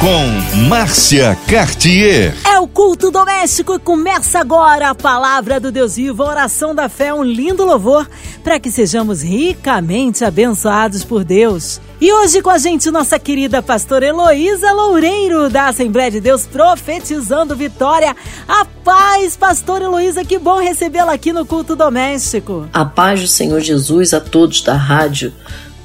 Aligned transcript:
Com 0.00 0.58
Márcia 0.68 1.36
Cartier. 1.48 2.36
É 2.46 2.60
o 2.60 2.68
culto 2.68 3.10
doméstico 3.10 3.74
e 3.74 3.78
começa 3.78 4.38
agora 4.38 4.90
a 4.90 4.94
palavra 4.94 5.58
do 5.58 5.72
Deus 5.72 5.96
vivo, 5.96 6.22
a 6.22 6.28
oração 6.28 6.74
da 6.74 6.88
fé, 6.88 7.14
um 7.14 7.24
lindo 7.24 7.64
louvor 7.64 8.06
para 8.44 8.60
que 8.60 8.70
sejamos 8.70 9.22
ricamente 9.22 10.22
abençoados 10.22 11.02
por 11.02 11.24
Deus. 11.24 11.80
E 11.98 12.12
hoje 12.12 12.42
com 12.42 12.50
a 12.50 12.58
gente 12.58 12.90
nossa 12.90 13.18
querida 13.18 13.62
pastora 13.62 14.06
Heloísa 14.06 14.70
Loureiro, 14.72 15.48
da 15.48 15.68
Assembleia 15.68 16.10
de 16.10 16.20
Deus, 16.20 16.46
profetizando 16.46 17.56
vitória. 17.56 18.14
A 18.46 18.66
paz, 18.84 19.34
pastora 19.34 19.84
Heloísa, 19.84 20.24
que 20.24 20.38
bom 20.38 20.60
recebê-la 20.60 21.14
aqui 21.14 21.32
no 21.32 21.46
culto 21.46 21.74
doméstico. 21.74 22.68
A 22.72 22.84
paz 22.84 23.22
do 23.22 23.28
Senhor 23.28 23.60
Jesus 23.60 24.12
a 24.12 24.20
todos 24.20 24.60
da 24.60 24.74
Rádio 24.74 25.32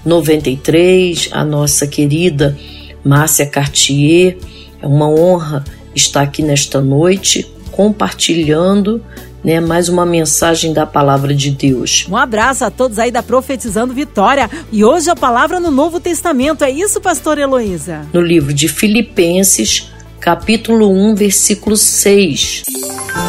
93, 0.05 1.29
a 1.31 1.45
nossa 1.45 1.87
querida 1.87 2.57
Márcia 3.03 3.45
Cartier. 3.45 4.37
É 4.81 4.87
uma 4.87 5.09
honra 5.09 5.63
estar 5.95 6.21
aqui 6.21 6.41
nesta 6.41 6.81
noite 6.81 7.51
compartilhando 7.71 9.01
né, 9.43 9.59
mais 9.59 9.89
uma 9.89 10.05
mensagem 10.05 10.73
da 10.73 10.85
palavra 10.85 11.33
de 11.33 11.49
Deus. 11.51 12.05
Um 12.09 12.15
abraço 12.15 12.63
a 12.63 12.69
todos 12.69 12.99
aí 12.99 13.11
da 13.11 13.23
Profetizando 13.23 13.93
Vitória. 13.93 14.49
E 14.71 14.83
hoje 14.83 15.09
a 15.09 15.15
palavra 15.15 15.59
no 15.59 15.71
Novo 15.71 15.99
Testamento. 15.99 16.63
É 16.63 16.69
isso, 16.69 17.01
pastor 17.01 17.37
Heloísa? 17.37 18.07
No 18.13 18.21
livro 18.21 18.53
de 18.53 18.67
Filipenses, 18.67 19.91
capítulo 20.19 20.91
1, 20.91 21.15
versículo 21.15 21.75
6. 21.75 22.63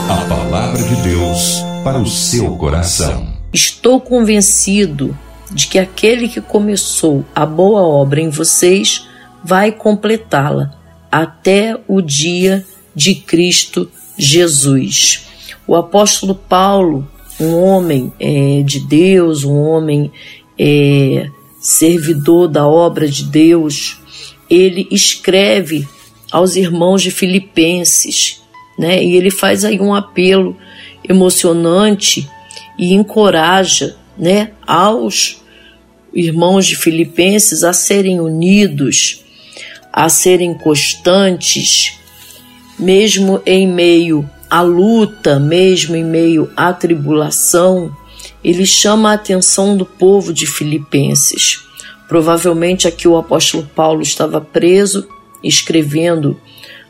A 0.08 0.16
palavra 0.28 0.82
de 0.82 0.96
Deus 1.02 1.62
para 1.82 1.98
o 1.98 2.06
seu 2.06 2.56
coração. 2.56 3.32
Estou 3.52 4.00
convencido 4.00 5.16
de 5.50 5.66
que 5.66 5.78
aquele 5.78 6.28
que 6.28 6.40
começou 6.40 7.24
a 7.34 7.44
boa 7.44 7.82
obra 7.82 8.20
em 8.20 8.30
vocês 8.30 9.06
vai 9.44 9.72
completá-la 9.72 10.72
até 11.10 11.78
o 11.86 12.00
dia 12.00 12.64
de 12.94 13.14
Cristo 13.14 13.90
Jesus. 14.16 15.26
O 15.66 15.74
apóstolo 15.74 16.34
Paulo, 16.34 17.08
um 17.40 17.54
homem 17.54 18.12
é, 18.18 18.62
de 18.62 18.80
Deus, 18.80 19.44
um 19.44 19.58
homem 19.58 20.10
é, 20.58 21.28
servidor 21.60 22.48
da 22.48 22.66
obra 22.66 23.08
de 23.08 23.24
Deus, 23.24 24.00
ele 24.48 24.86
escreve 24.90 25.88
aos 26.30 26.56
irmãos 26.56 27.02
de 27.02 27.10
Filipenses, 27.10 28.42
né? 28.78 29.02
E 29.02 29.16
ele 29.16 29.30
faz 29.30 29.64
aí 29.64 29.80
um 29.80 29.94
apelo 29.94 30.56
emocionante 31.08 32.28
e 32.78 32.94
encoraja, 32.94 33.96
né, 34.16 34.52
aos 34.66 35.42
irmãos 36.12 36.66
de 36.66 36.76
Filipenses 36.76 37.64
a 37.64 37.72
serem 37.72 38.20
unidos, 38.20 39.21
a 39.92 40.08
serem 40.08 40.54
constantes, 40.54 41.98
mesmo 42.78 43.42
em 43.44 43.66
meio 43.66 44.28
à 44.48 44.62
luta, 44.62 45.38
mesmo 45.38 45.94
em 45.94 46.04
meio 46.04 46.50
à 46.56 46.72
tribulação, 46.72 47.94
ele 48.42 48.64
chama 48.64 49.10
a 49.10 49.14
atenção 49.14 49.76
do 49.76 49.84
povo 49.84 50.32
de 50.32 50.46
Filipenses. 50.46 51.60
Provavelmente 52.08 52.88
aqui 52.88 53.06
o 53.06 53.16
apóstolo 53.16 53.68
Paulo 53.74 54.02
estava 54.02 54.40
preso, 54.40 55.06
escrevendo 55.42 56.40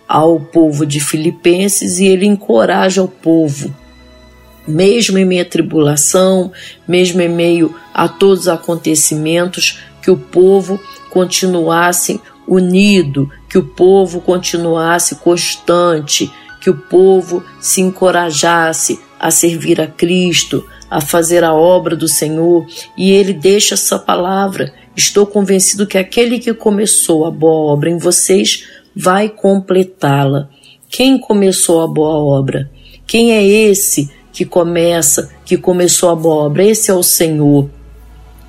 ao 0.08 0.38
povo 0.38 0.84
de 0.84 1.00
Filipenses 1.00 1.98
e 1.98 2.06
ele 2.06 2.26
encoraja 2.26 3.02
o 3.02 3.08
povo, 3.08 3.74
mesmo 4.66 5.18
em 5.18 5.24
meio 5.24 5.42
à 5.42 5.44
tribulação, 5.44 6.52
mesmo 6.86 7.20
em 7.20 7.28
meio 7.28 7.74
a 7.94 8.08
todos 8.08 8.40
os 8.40 8.48
acontecimentos, 8.48 9.80
que 10.02 10.10
o 10.10 10.16
povo 10.16 10.80
continuasse 11.10 12.20
unido, 12.52 13.30
que 13.48 13.56
o 13.56 13.64
povo 13.64 14.20
continuasse 14.20 15.16
constante, 15.16 16.30
que 16.60 16.68
o 16.68 16.76
povo 16.76 17.42
se 17.58 17.80
encorajasse 17.80 19.00
a 19.18 19.30
servir 19.30 19.80
a 19.80 19.86
Cristo, 19.86 20.66
a 20.90 21.00
fazer 21.00 21.42
a 21.44 21.54
obra 21.54 21.96
do 21.96 22.06
Senhor, 22.06 22.66
e 22.96 23.10
ele 23.10 23.32
deixa 23.32 23.74
essa 23.74 23.98
palavra. 23.98 24.72
Estou 24.94 25.26
convencido 25.26 25.86
que 25.86 25.96
aquele 25.96 26.38
que 26.38 26.52
começou 26.52 27.24
a 27.24 27.30
boa 27.30 27.72
obra 27.72 27.88
em 27.88 27.96
vocês 27.96 28.64
vai 28.94 29.30
completá-la. 29.30 30.50
Quem 30.90 31.18
começou 31.18 31.80
a 31.80 31.86
boa 31.86 32.18
obra? 32.18 32.70
Quem 33.06 33.32
é 33.32 33.42
esse 33.42 34.10
que 34.30 34.44
começa, 34.44 35.30
que 35.46 35.56
começou 35.56 36.10
a 36.10 36.14
boa 36.14 36.44
obra? 36.44 36.64
Esse 36.64 36.90
é 36.90 36.94
o 36.94 37.02
Senhor. 37.02 37.70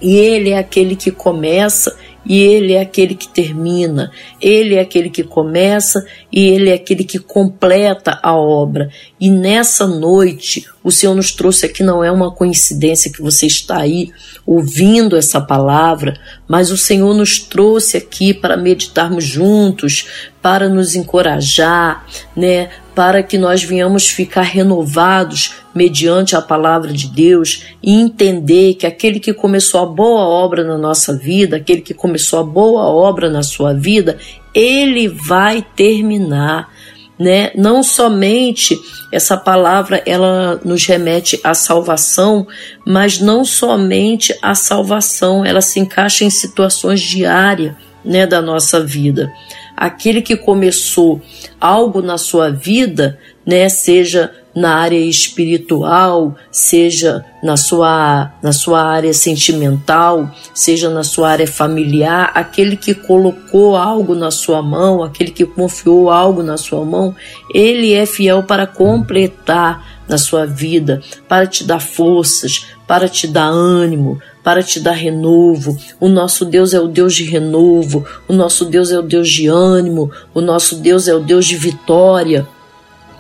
E 0.02 0.18
ele 0.18 0.50
é 0.50 0.58
aquele 0.58 0.98
que 0.98 1.10
começa 1.12 1.96
e 2.26 2.40
ele 2.40 2.74
é 2.74 2.82
aquele 2.82 3.16
que 3.16 3.28
termina, 3.28 4.12
ele 4.40 4.76
é 4.76 4.80
aquele 4.80 5.10
que 5.10 5.24
começa 5.24 6.06
e 6.32 6.48
ele 6.48 6.70
é 6.70 6.74
aquele 6.74 7.04
que 7.04 7.20
completa 7.20 8.20
a 8.22 8.36
obra. 8.36 8.90
E 9.20 9.30
nessa 9.30 9.86
noite, 9.86 10.66
o 10.84 10.92
Senhor 10.92 11.16
nos 11.16 11.32
trouxe 11.32 11.66
aqui, 11.66 11.84
não 11.84 12.04
é 12.04 12.12
uma 12.12 12.32
coincidência 12.32 13.12
que 13.12 13.22
você 13.22 13.46
está 13.46 13.78
aí 13.78 14.12
ouvindo 14.46 15.16
essa 15.16 15.40
palavra, 15.40 16.20
mas 16.48 16.72
o 16.72 16.78
Senhor 16.78 17.14
nos 17.14 17.40
trouxe 17.40 17.98
aqui 17.98 18.34
para 18.34 18.58
meditarmos 18.58 19.24
juntos, 19.24 20.08
para 20.42 20.68
nos 20.68 20.96
encorajar, 20.96 22.06
né, 22.36 22.70
para 22.96 23.24
que 23.24 23.38
nós 23.38 23.64
venhamos 23.64 24.08
ficar 24.08 24.44
renovados 24.44 25.56
mediante 25.74 26.36
a 26.36 26.42
palavra 26.42 26.94
de 26.94 27.08
Deus 27.08 27.66
e 27.82 27.94
entender 27.94 28.76
que 28.76 28.86
aquele 28.86 29.20
que 29.20 29.34
começou 29.34 29.82
a 29.82 29.86
boa 29.86 30.22
obra 30.22 30.64
na 30.64 30.78
nossa 30.78 31.16
vida, 31.16 31.58
aquele 31.58 31.82
que 31.82 31.94
começou 31.94 32.40
a 32.40 32.44
boa 32.44 32.84
obra 32.84 33.30
na 33.30 33.42
sua 33.42 33.74
vida, 33.74 34.18
ele 34.54 35.08
vai 35.08 35.66
terminar, 35.76 36.70
né? 37.18 37.52
Não 37.56 37.82
somente 37.82 38.78
essa 39.12 39.36
palavra 39.36 40.02
ela 40.06 40.60
nos 40.64 40.86
remete 40.86 41.40
à 41.44 41.54
salvação, 41.54 42.46
mas 42.86 43.20
não 43.20 43.44
somente 43.44 44.38
a 44.42 44.54
salvação, 44.54 45.44
ela 45.44 45.62
se 45.62 45.80
encaixa 45.80 46.24
em 46.24 46.30
situações 46.30 47.02
diárias, 47.02 47.76
né, 48.06 48.28
da 48.28 48.42
nossa 48.42 48.84
vida 48.84 49.32
aquele 49.76 50.22
que 50.22 50.36
começou 50.36 51.22
algo 51.60 52.02
na 52.02 52.18
sua 52.18 52.50
vida, 52.50 53.20
né, 53.46 53.68
seja 53.70 54.32
na 54.56 54.76
área 54.76 55.00
espiritual, 55.00 56.36
seja 56.52 57.26
na 57.42 57.58
sua, 57.58 58.32
na 58.42 58.54
sua 58.54 58.84
área 58.84 59.14
sentimental, 59.14 60.30
seja 60.54 60.90
na 60.90 61.04
sua 61.04 61.32
área 61.32 61.48
familiar, 61.48 62.32
aquele 62.36 62.78
que 62.78 62.94
colocou 62.94 63.76
algo 63.76 64.14
na 64.14 64.30
sua 64.30 64.62
mão, 64.62 65.04
aquele 65.04 65.32
que 65.32 65.46
confiou 65.46 66.10
algo 66.10 66.44
na 66.44 66.58
sua 66.58 66.86
mão, 66.86 67.16
ele 67.54 67.94
é 67.94 68.06
fiel 68.06 68.44
para 68.44 68.68
completar 68.68 70.04
na 70.08 70.18
sua 70.18 70.46
vida, 70.46 71.02
para 71.28 71.48
te 71.48 71.64
dar 71.64 71.80
forças, 71.80 72.68
para 72.88 73.10
te 73.10 73.28
dar 73.28 73.48
ânimo, 73.48 74.20
para 74.44 74.62
te 74.62 74.80
dar 74.80 74.92
renovo. 74.92 75.78
O 76.00 76.10
nosso 76.10 76.46
Deus 76.46 76.74
é 76.74 76.80
o 76.80 76.88
Deus 76.88 77.16
de 77.16 77.24
renovo, 77.24 78.06
o 78.28 78.34
nosso 78.34 78.66
Deus 78.66 78.92
é 78.92 79.00
o 79.00 79.02
Deus 79.02 79.30
de 79.30 79.48
ânimo, 79.48 80.12
o 80.34 80.42
nosso 80.42 80.76
Deus 80.76 81.08
é 81.08 81.16
o 81.16 81.20
Deus 81.20 81.46
de 81.46 81.56
vitória. 81.56 82.46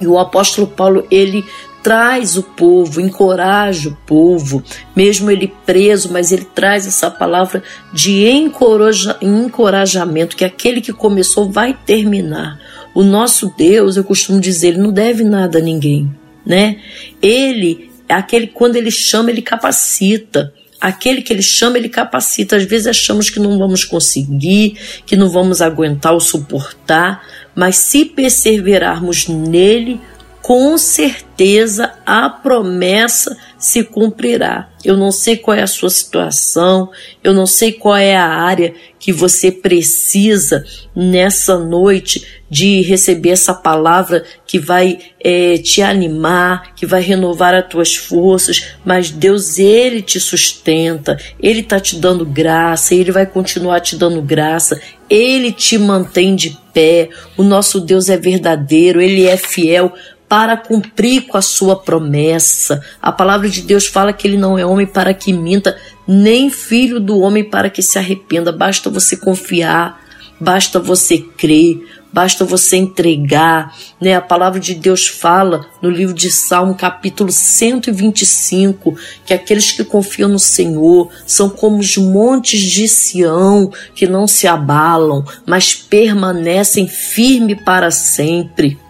E 0.02 0.08
o 0.08 0.20
apóstolo 0.20 0.68
Paulo, 0.68 1.08
ele 1.10 1.46
traz 1.84 2.38
o 2.38 2.44
povo, 2.44 3.02
encoraja 3.02 3.90
o 3.90 3.98
povo, 4.08 4.64
mesmo 4.96 5.30
ele 5.30 5.54
preso, 5.66 6.12
mas 6.12 6.32
ele 6.32 6.46
traz 6.46 6.88
essa 6.88 7.12
palavra 7.12 7.62
de 7.94 8.26
encoraja, 8.26 9.18
encorajamento, 9.22 10.38
que 10.38 10.46
aquele 10.46 10.80
que 10.80 10.94
começou 10.94 11.52
vai 11.52 11.78
terminar. 11.86 12.58
O 12.96 13.04
nosso 13.04 13.54
Deus, 13.58 13.98
eu 13.98 14.04
costumo 14.04 14.40
dizer, 14.40 14.70
ele 14.70 14.78
não 14.78 14.94
deve 14.94 15.24
nada 15.26 15.60
a 15.60 15.62
ninguém, 15.62 16.10
né? 16.46 16.78
Ele, 17.22 17.92
aquele 18.08 18.48
quando 18.48 18.78
ele 18.78 18.92
chama, 18.92 19.30
ele 19.30 19.42
capacita. 19.42 20.54
Aquele 20.84 21.22
que 21.22 21.32
ele 21.32 21.42
chama, 21.42 21.78
ele 21.78 21.88
capacita. 21.88 22.58
Às 22.58 22.66
vezes 22.66 22.88
achamos 22.88 23.30
que 23.30 23.40
não 23.40 23.58
vamos 23.58 23.86
conseguir, 23.86 24.78
que 25.06 25.16
não 25.16 25.30
vamos 25.30 25.62
aguentar 25.62 26.14
ou 26.14 26.20
suportar, 26.20 27.24
mas 27.56 27.78
se 27.78 28.04
perseverarmos 28.04 29.30
nele, 29.30 30.02
com 30.44 30.78
certeza 30.78 31.94
a 32.06 32.30
promessa 32.30 33.36
se 33.58 33.82
cumprirá. 33.82 34.70
Eu 34.84 34.98
não 34.98 35.10
sei 35.10 35.38
qual 35.38 35.56
é 35.56 35.62
a 35.62 35.68
sua 35.68 35.90
situação, 35.90 36.92
eu 37.24 37.34
não 37.34 37.46
sei 37.46 37.72
qual 37.72 37.96
é 37.96 38.14
a 38.14 38.28
área 38.28 38.74
que 39.00 39.14
você 39.14 39.50
precisa 39.50 40.66
nessa 40.94 41.58
noite 41.58 42.26
de 42.50 42.82
receber 42.82 43.30
essa 43.30 43.54
palavra 43.54 44.26
que 44.46 44.60
vai 44.60 45.00
é, 45.20 45.58
te 45.58 45.82
animar, 45.82 46.76
que 46.76 46.86
vai 46.86 47.02
renovar 47.02 47.56
as 47.56 47.68
tuas 47.68 47.96
forças, 47.96 48.76
mas 48.84 49.10
Deus, 49.10 49.58
Ele 49.58 50.02
te 50.02 50.20
sustenta, 50.20 51.18
Ele 51.40 51.62
está 51.62 51.80
te 51.80 51.96
dando 51.96 52.26
graça, 52.26 52.94
Ele 52.94 53.12
vai 53.12 53.26
continuar 53.26 53.80
te 53.80 53.96
dando 53.96 54.22
graça, 54.22 54.80
Ele 55.10 55.54
te 55.54 55.78
mantém 55.78 56.36
de 56.36 56.58
pé, 56.74 57.10
o 57.38 57.44
nosso 57.44 57.80
Deus 57.80 58.10
é 58.10 58.18
verdadeiro, 58.18 59.02
Ele 59.02 59.26
é 59.26 59.38
fiel 59.38 59.94
para 60.34 60.58
cumprir 60.58 61.28
com 61.28 61.38
a 61.38 61.44
sua 61.44 61.76
promessa. 61.76 62.82
A 63.00 63.12
palavra 63.12 63.48
de 63.48 63.62
Deus 63.62 63.86
fala 63.86 64.12
que 64.12 64.28
ele 64.28 64.36
não 64.36 64.58
é 64.58 64.66
homem 64.66 64.88
para 64.88 65.14
que 65.14 65.32
minta, 65.32 65.78
nem 66.08 66.50
filho 66.50 67.00
do 67.00 67.20
homem 67.20 67.44
para 67.44 67.70
que 67.70 67.84
se 67.84 68.00
arrependa. 68.00 68.52
Basta 68.52 68.90
você 68.90 69.16
confiar, 69.16 70.02
basta 70.40 70.80
você 70.80 71.20
crer, 71.20 71.86
basta 72.12 72.44
você 72.44 72.78
entregar, 72.78 73.78
né? 74.02 74.16
A 74.16 74.22
palavra 74.22 74.60
de 74.60 74.74
Deus 74.74 75.08
fala 75.08 75.68
no 75.84 75.90
livro 75.92 76.16
de 76.16 76.32
Salmo, 76.32 76.74
capítulo 76.74 77.32
125, 77.32 78.98
que 79.24 79.36
aqueles 79.36 79.72
que 79.72 79.84
confiam 79.84 80.30
no 80.30 80.40
Senhor 80.40 81.12
são 81.28 81.48
como 81.48 81.78
os 81.78 81.96
montes 81.96 82.60
de 82.60 82.88
Sião, 82.88 83.72
que 83.94 84.08
não 84.08 84.26
se 84.26 84.48
abalam, 84.48 85.24
mas 85.46 85.76
permanecem 85.76 86.88
firme 86.88 87.56
para 87.56 87.92
sempre 87.92 88.82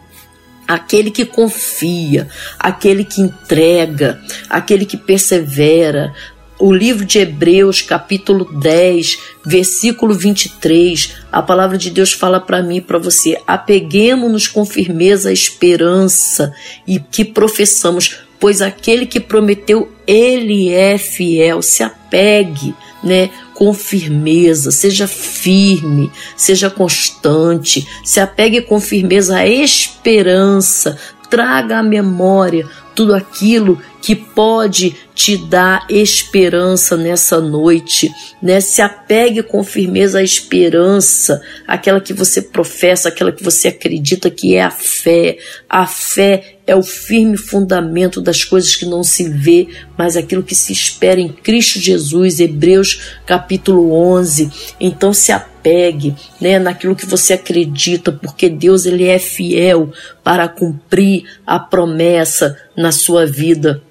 aquele 0.68 1.12
que 1.12 1.25
confia, 1.25 2.27
aquele 2.60 3.04
que 3.04 3.21
entrega, 3.21 4.19
aquele 4.50 4.86
que 4.86 4.98
persevera, 4.98 6.13
o 6.60 6.71
livro 6.71 7.04
de 7.04 7.19
Hebreus, 7.19 7.81
capítulo 7.81 8.45
10, 8.45 9.18
versículo 9.45 10.13
23, 10.13 11.15
a 11.31 11.42
palavra 11.42 11.77
de 11.77 11.89
Deus 11.89 12.13
fala 12.13 12.39
para 12.39 12.62
mim 12.62 12.77
e 12.77 12.81
para 12.81 12.98
você: 12.98 13.38
apeguemos-nos 13.45 14.48
com 14.48 14.65
firmeza 14.65 15.30
à 15.30 15.33
esperança 15.33 16.54
e 16.88 17.00
que 17.00 17.25
professamos, 17.25 18.19
pois 18.39 18.62
aquele 18.62 19.06
que 19.06 19.19
prometeu, 19.19 19.92
ele 20.07 20.69
é 20.69 20.98
fiel. 20.98 21.62
Se 21.62 21.83
apegue, 21.83 22.74
né? 23.04 23.30
Com 23.63 23.74
firmeza, 23.74 24.71
seja 24.71 25.07
firme, 25.07 26.12
seja 26.36 26.69
constante, 26.69 27.88
se 28.04 28.19
apegue 28.19 28.60
com 28.60 28.77
firmeza 28.77 29.38
à 29.38 29.48
esperança, 29.48 30.98
traga 31.30 31.80
à 31.80 31.81
memória 31.81 32.68
tudo 32.94 33.15
aquilo 33.15 33.81
que 34.01 34.18
pode 34.18 34.98
te 35.15 35.38
dar 35.38 35.86
esperança 35.89 36.98
nessa 36.98 37.39
noite, 37.39 38.10
né? 38.42 38.60
Se 38.60 38.81
apegue 38.81 39.44
com 39.44 39.63
firmeza 39.63 40.19
à 40.19 40.24
esperança, 40.24 41.42
aquela 41.68 42.01
que 42.01 42.13
você 42.13 42.42
professa, 42.42 43.10
aquela 43.10 43.31
que 43.31 43.44
você 43.44 43.68
acredita 43.68 44.30
que 44.30 44.56
é 44.56 44.63
a 44.63 44.71
fé. 44.71 45.38
A 45.69 45.86
fé 45.86 46.57
é 46.65 46.75
o 46.75 46.81
firme 46.81 47.38
fundamento 47.38 48.21
das 48.21 48.44
coisas 48.44 48.75
que 48.75 48.86
não 48.86 49.04
se 49.04 49.30
vê, 49.30 49.68
mas 49.98 50.18
aquilo 50.18 50.44
que 50.44 50.56
se 50.56 50.74
espera 50.74 51.19
em 51.19 51.30
Cristo 51.30 51.80
Jesus, 51.80 52.39
Hebreus 52.39 53.18
capítulo 53.25 53.94
11. 53.94 54.50
Então 54.80 55.13
se 55.13 55.31
apegue, 55.31 56.15
né, 56.42 56.57
naquilo 56.57 56.95
que 56.95 57.06
você 57.06 57.33
acredita, 57.33 58.12
porque 58.12 58.50
Deus 58.50 58.86
ele 58.86 59.07
é 59.07 59.19
fiel 59.19 59.92
para 60.24 60.48
cumprir 60.48 61.24
a 61.45 61.60
promessa 61.60 62.57
na 62.75 62.92
sua 62.92 63.25
vida. 63.25 63.81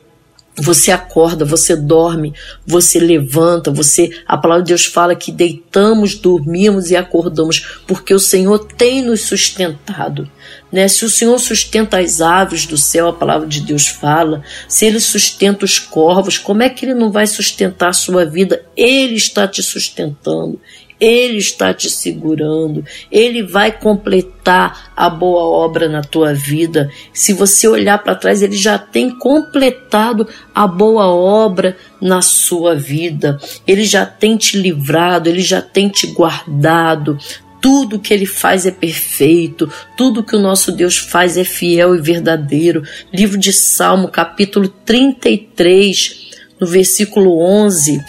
Você 0.56 0.92
acorda, 0.92 1.46
você 1.46 1.74
dorme, 1.74 2.34
você 2.66 2.98
levanta, 3.00 3.70
você. 3.70 4.10
A 4.26 4.36
palavra 4.36 4.62
de 4.62 4.68
Deus 4.68 4.84
fala 4.84 5.16
que 5.16 5.32
deitamos, 5.32 6.14
dormimos 6.14 6.90
e 6.90 6.96
acordamos, 6.96 7.80
porque 7.86 8.12
o 8.12 8.18
Senhor 8.18 8.58
tem 8.58 9.02
nos 9.02 9.22
sustentado. 9.22 10.30
Né? 10.70 10.88
Se 10.88 11.06
o 11.06 11.10
Senhor 11.10 11.38
sustenta 11.38 11.98
as 11.98 12.20
aves 12.20 12.66
do 12.66 12.76
céu, 12.76 13.08
a 13.08 13.12
palavra 13.14 13.46
de 13.48 13.62
Deus 13.62 13.88
fala, 13.88 14.42
se 14.68 14.84
Ele 14.84 15.00
sustenta 15.00 15.64
os 15.64 15.78
corvos, 15.78 16.36
como 16.36 16.62
é 16.62 16.68
que 16.68 16.84
Ele 16.84 16.94
não 16.94 17.10
vai 17.10 17.26
sustentar 17.26 17.88
a 17.88 17.94
sua 17.94 18.26
vida? 18.26 18.62
Ele 18.76 19.14
está 19.14 19.48
te 19.48 19.62
sustentando, 19.62 20.60
ele 21.02 21.38
está 21.38 21.74
te 21.74 21.90
segurando, 21.90 22.84
Ele 23.10 23.42
vai 23.42 23.72
completar 23.72 24.92
a 24.96 25.10
boa 25.10 25.42
obra 25.42 25.88
na 25.88 26.00
tua 26.00 26.32
vida. 26.32 26.92
Se 27.12 27.32
você 27.32 27.66
olhar 27.66 27.98
para 27.98 28.14
trás, 28.14 28.40
Ele 28.40 28.56
já 28.56 28.78
tem 28.78 29.10
completado 29.10 30.28
a 30.54 30.64
boa 30.64 31.06
obra 31.06 31.76
na 32.00 32.22
sua 32.22 32.76
vida. 32.76 33.40
Ele 33.66 33.84
já 33.84 34.06
tem 34.06 34.36
te 34.36 34.56
livrado, 34.56 35.28
Ele 35.28 35.40
já 35.40 35.60
tem 35.60 35.88
te 35.88 36.06
guardado. 36.06 37.18
Tudo 37.60 37.98
que 37.98 38.14
ele 38.14 38.26
faz 38.26 38.66
é 38.66 38.72
perfeito, 38.72 39.70
tudo 39.96 40.22
que 40.22 40.34
o 40.34 40.40
nosso 40.40 40.72
Deus 40.72 40.98
faz 40.98 41.36
é 41.36 41.44
fiel 41.44 41.96
e 41.96 42.00
verdadeiro. 42.00 42.84
Livro 43.12 43.38
de 43.38 43.52
Salmo, 43.52 44.08
capítulo 44.08 44.68
33, 44.68 46.30
no 46.60 46.66
versículo 46.66 47.40
11 47.40 48.00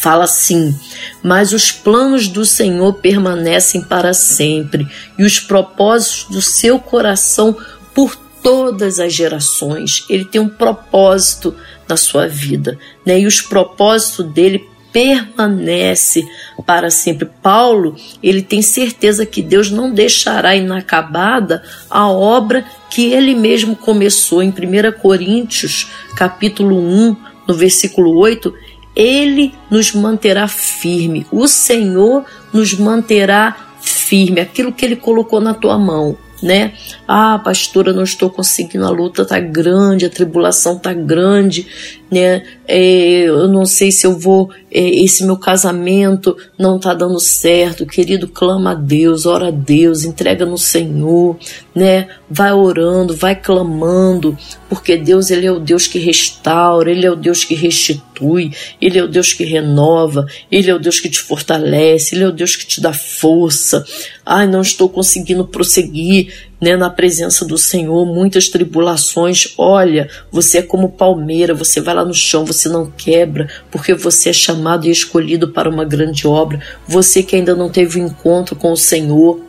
fala 0.00 0.24
assim: 0.24 0.74
Mas 1.22 1.52
os 1.52 1.70
planos 1.70 2.28
do 2.28 2.44
Senhor 2.44 2.94
permanecem 2.94 3.82
para 3.82 4.14
sempre, 4.14 4.88
e 5.18 5.24
os 5.24 5.38
propósitos 5.38 6.26
do 6.30 6.42
seu 6.42 6.78
coração 6.78 7.56
por 7.94 8.16
todas 8.42 9.00
as 9.00 9.12
gerações. 9.12 10.04
Ele 10.08 10.24
tem 10.24 10.40
um 10.40 10.48
propósito 10.48 11.54
na 11.88 11.96
sua 11.96 12.28
vida, 12.28 12.78
né? 13.04 13.20
E 13.20 13.26
os 13.26 13.40
propósitos 13.40 14.26
dele 14.32 14.68
permanece 14.92 16.26
para 16.64 16.90
sempre. 16.90 17.28
Paulo, 17.42 17.94
ele 18.22 18.42
tem 18.42 18.62
certeza 18.62 19.26
que 19.26 19.42
Deus 19.42 19.70
não 19.70 19.92
deixará 19.92 20.56
inacabada 20.56 21.62
a 21.90 22.08
obra 22.08 22.64
que 22.90 23.12
ele 23.12 23.34
mesmo 23.34 23.76
começou 23.76 24.42
em 24.42 24.48
1 24.48 24.52
Coríntios, 25.00 25.88
capítulo 26.16 26.78
1, 26.78 27.16
no 27.46 27.54
versículo 27.54 28.18
8, 28.18 28.52
ele 28.98 29.54
nos 29.70 29.94
manterá 29.94 30.48
firme. 30.48 31.24
O 31.30 31.46
Senhor 31.46 32.24
nos 32.52 32.74
manterá 32.74 33.56
firme. 33.80 34.40
Aquilo 34.40 34.72
que 34.72 34.84
Ele 34.84 34.96
colocou 34.96 35.40
na 35.40 35.54
tua 35.54 35.78
mão, 35.78 36.18
né? 36.42 36.72
Ah, 37.06 37.38
pastora, 37.38 37.92
não 37.92 38.02
estou 38.02 38.28
conseguindo, 38.28 38.84
a 38.84 38.90
luta 38.90 39.24
tá 39.24 39.38
grande, 39.38 40.04
a 40.04 40.10
tribulação 40.10 40.76
tá 40.76 40.92
grande, 40.92 41.97
né? 42.10 42.42
É, 42.66 43.22
eu 43.22 43.48
não 43.48 43.64
sei 43.64 43.90
se 43.90 44.06
eu 44.06 44.18
vou, 44.18 44.50
é, 44.70 44.80
esse 44.80 45.24
meu 45.24 45.36
casamento 45.36 46.36
não 46.58 46.78
tá 46.78 46.92
dando 46.94 47.18
certo. 47.20 47.86
Querido, 47.86 48.28
clama 48.28 48.72
a 48.72 48.74
Deus, 48.74 49.26
ora 49.26 49.48
a 49.48 49.50
Deus, 49.50 50.04
entrega 50.04 50.44
no 50.44 50.58
Senhor, 50.58 51.36
né? 51.74 52.08
Vai 52.30 52.52
orando, 52.52 53.16
vai 53.16 53.34
clamando, 53.34 54.36
porque 54.68 54.96
Deus 54.96 55.30
ele 55.30 55.46
é 55.46 55.52
o 55.52 55.60
Deus 55.60 55.86
que 55.86 55.98
restaura, 55.98 56.90
ele 56.90 57.06
é 57.06 57.10
o 57.10 57.16
Deus 57.16 57.44
que 57.44 57.54
restitui, 57.54 58.52
ele 58.80 58.98
é 58.98 59.02
o 59.02 59.08
Deus 59.08 59.32
que 59.32 59.44
renova, 59.44 60.26
ele 60.50 60.70
é 60.70 60.74
o 60.74 60.78
Deus 60.78 61.00
que 61.00 61.08
te 61.08 61.20
fortalece, 61.20 62.14
ele 62.14 62.24
é 62.24 62.28
o 62.28 62.32
Deus 62.32 62.56
que 62.56 62.66
te 62.66 62.80
dá 62.80 62.92
força. 62.92 63.84
Ai, 64.24 64.46
não 64.46 64.60
estou 64.60 64.88
conseguindo 64.88 65.46
prosseguir 65.46 66.48
né, 66.60 66.76
na 66.76 66.90
presença 66.90 67.44
do 67.44 67.56
Senhor, 67.56 68.04
muitas 68.06 68.48
tribulações. 68.48 69.54
Olha, 69.56 70.08
você 70.30 70.58
é 70.58 70.62
como 70.62 70.90
palmeira, 70.90 71.54
você 71.54 71.80
vai 71.80 71.94
lá 71.94 72.04
no 72.04 72.14
chão, 72.14 72.44
você 72.44 72.68
não 72.68 72.90
quebra, 72.90 73.48
porque 73.70 73.94
você 73.94 74.30
é 74.30 74.32
chamado 74.32 74.86
e 74.86 74.90
escolhido 74.90 75.48
para 75.48 75.70
uma 75.70 75.84
grande 75.84 76.26
obra. 76.26 76.60
Você 76.86 77.22
que 77.22 77.36
ainda 77.36 77.54
não 77.54 77.70
teve 77.70 78.00
um 78.00 78.06
encontro 78.06 78.56
com 78.56 78.72
o 78.72 78.76
Senhor, 78.76 79.40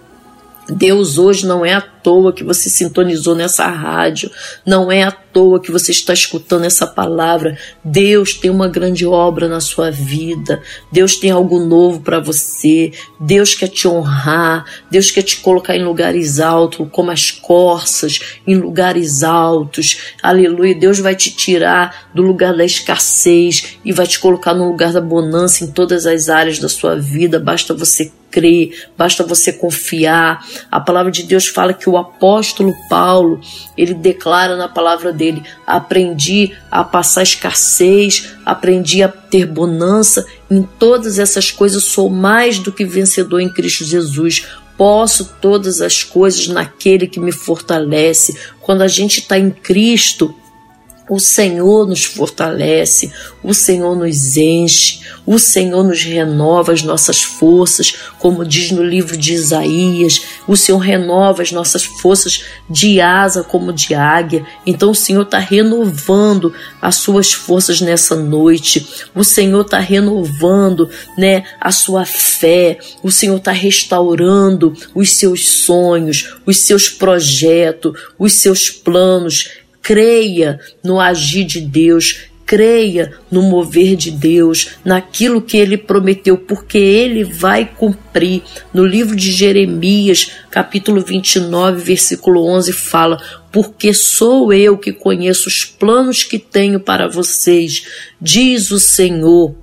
Deus 0.70 1.18
hoje 1.18 1.48
não 1.48 1.66
é 1.66 1.74
à 1.74 1.82
toa 2.02 2.34
que 2.34 2.44
você 2.44 2.70
sintonizou 2.70 3.36
nessa 3.36 3.68
rádio, 3.68 4.32
não 4.66 4.92
é 4.92 5.04
à 5.04 5.12
toa 5.12 5.60
que 5.60 5.72
você 5.72 5.92
está 5.92 6.14
escutando 6.14 6.66
essa 6.66 6.88
palavra. 6.88 7.58
Deus 7.84 8.34
tem 8.34 8.50
uma 8.50 8.68
grande 8.68 9.06
obra 9.06 9.48
na 9.48 9.60
sua 9.60 9.92
vida, 9.92 10.62
Deus 10.92 11.16
tem 11.16 11.32
algo 11.32 11.60
novo 11.60 12.02
para 12.02 12.20
você, 12.20 12.92
Deus 13.20 13.56
quer 13.56 13.68
te 13.68 13.88
honrar, 13.88 14.66
Deus 14.90 15.12
quer 15.12 15.22
te 15.22 15.38
colocar 15.38 15.76
em 15.76 15.84
lugares 15.84 16.40
altos, 16.40 16.88
como 16.92 17.12
as 17.12 17.32
corças, 17.32 18.20
em 18.46 18.56
lugares 18.56 19.24
altos. 19.24 20.14
Aleluia. 20.22 20.76
Deus 20.76 21.00
vai 21.00 21.16
te 21.16 21.32
tirar 21.32 22.10
do 22.14 22.22
lugar 22.22 22.56
da 22.56 22.66
escassez 22.66 23.78
e 23.84 23.92
vai 23.92 24.08
te 24.08 24.20
colocar 24.20 24.54
no 24.54 24.68
lugar 24.68 24.94
da 24.94 25.02
bonança 25.02 25.64
em 25.64 25.72
todas 25.72 26.06
as 26.06 26.30
áreas 26.30 26.60
da 26.60 26.70
sua 26.70 26.96
vida. 26.96 27.40
Basta 27.40 27.74
você 27.74 28.12
crer, 28.32 28.88
basta 28.98 29.24
você 29.24 29.52
confiar. 29.52 30.46
A 30.72 30.80
palavra 30.80 31.12
de 31.12 31.24
Deus 31.24 31.48
fala 31.48 31.74
que 31.74 31.89
o 31.90 31.98
apóstolo 31.98 32.74
Paulo, 32.90 33.42
ele 33.78 33.94
declara 33.94 34.56
na 34.56 34.68
palavra 34.68 35.12
dele: 35.12 35.44
aprendi 35.66 36.56
a 36.72 36.84
passar 36.84 37.24
escassez, 37.24 38.30
aprendi 38.46 39.04
a 39.04 39.08
ter 39.08 39.46
bonança, 39.46 40.26
em 40.50 40.64
todas 40.64 41.20
essas 41.20 41.52
coisas 41.52 41.84
sou 41.84 42.10
mais 42.10 42.60
do 42.60 42.72
que 42.72 42.86
vencedor 42.86 43.40
em 43.40 43.52
Cristo 43.52 43.84
Jesus. 43.84 44.48
Posso 44.78 45.36
todas 45.42 45.82
as 45.82 46.06
coisas 46.06 46.48
naquele 46.48 47.06
que 47.06 47.20
me 47.20 47.34
fortalece. 47.34 48.38
Quando 48.62 48.82
a 48.82 48.88
gente 48.88 49.20
está 49.20 49.38
em 49.38 49.52
Cristo, 49.52 50.34
O 51.10 51.20
Senhor 51.20 51.88
nos 51.88 52.06
fortalece, 52.06 53.12
o 53.44 53.54
Senhor 53.54 53.96
nos 53.96 54.38
enche, 54.38 55.00
o 55.26 55.40
Senhor 55.40 55.84
nos 55.84 56.04
renova 56.04 56.72
as 56.72 56.84
nossas 56.84 57.24
forças, 57.24 57.96
como 58.20 58.46
diz 58.46 58.72
no 58.72 58.84
livro 58.84 59.18
de 59.18 59.34
Isaías. 59.34 60.22
O 60.48 60.56
Senhor 60.56 60.78
renova 60.78 61.42
as 61.42 61.52
nossas 61.52 61.84
forças 61.84 62.44
de 62.70 63.02
asa 63.02 63.44
como 63.44 63.74
de 63.74 63.94
águia. 63.94 64.46
Então 64.66 64.92
o 64.92 64.96
Senhor 64.96 65.24
está 65.24 65.40
renovando 65.40 66.54
as 66.82 66.96
suas 66.96 67.34
forças 67.34 67.82
nessa 67.82 68.16
noite. 68.16 68.88
O 69.16 69.24
Senhor 69.24 69.62
está 69.62 69.80
renovando, 69.80 70.90
né, 71.18 71.44
a 71.60 71.72
sua 71.72 72.06
fé. 72.06 72.78
O 73.02 73.12
Senhor 73.12 73.38
está 73.38 73.52
restaurando 73.52 74.74
os 74.94 75.12
seus 75.12 75.48
sonhos, 75.48 76.38
os 76.46 76.58
seus 76.58 76.90
projetos, 76.90 77.94
os 78.18 78.34
seus 78.34 78.70
planos 78.70 79.59
creia 79.82 80.60
no 80.84 81.00
agir 81.00 81.46
de 81.46 81.62
Deus, 81.62 82.30
creia 82.50 83.14
no 83.30 83.44
mover 83.44 83.96
de 83.96 84.10
Deus, 84.10 84.72
naquilo 84.84 85.40
que 85.40 85.56
ele 85.56 85.78
prometeu, 85.78 86.36
porque 86.36 86.80
ele 86.80 87.24
vai 87.24 87.64
cumprir. 87.64 88.42
No 88.74 88.84
livro 88.84 89.16
de 89.16 89.32
Jeremias, 89.32 90.32
capítulo 90.50 91.00
29, 91.02 91.80
versículo 91.80 92.44
11, 92.44 92.74
fala: 92.74 93.22
Porque 93.52 93.94
sou 93.94 94.52
eu 94.52 94.80
que 94.80 94.92
conheço 94.92 95.48
os 95.48 95.64
planos 95.64 96.24
que 96.24 96.40
tenho 96.40 96.80
para 96.80 97.08
vocês, 97.08 97.86
diz 98.20 98.72
o 98.72 98.80
Senhor. 98.80 99.54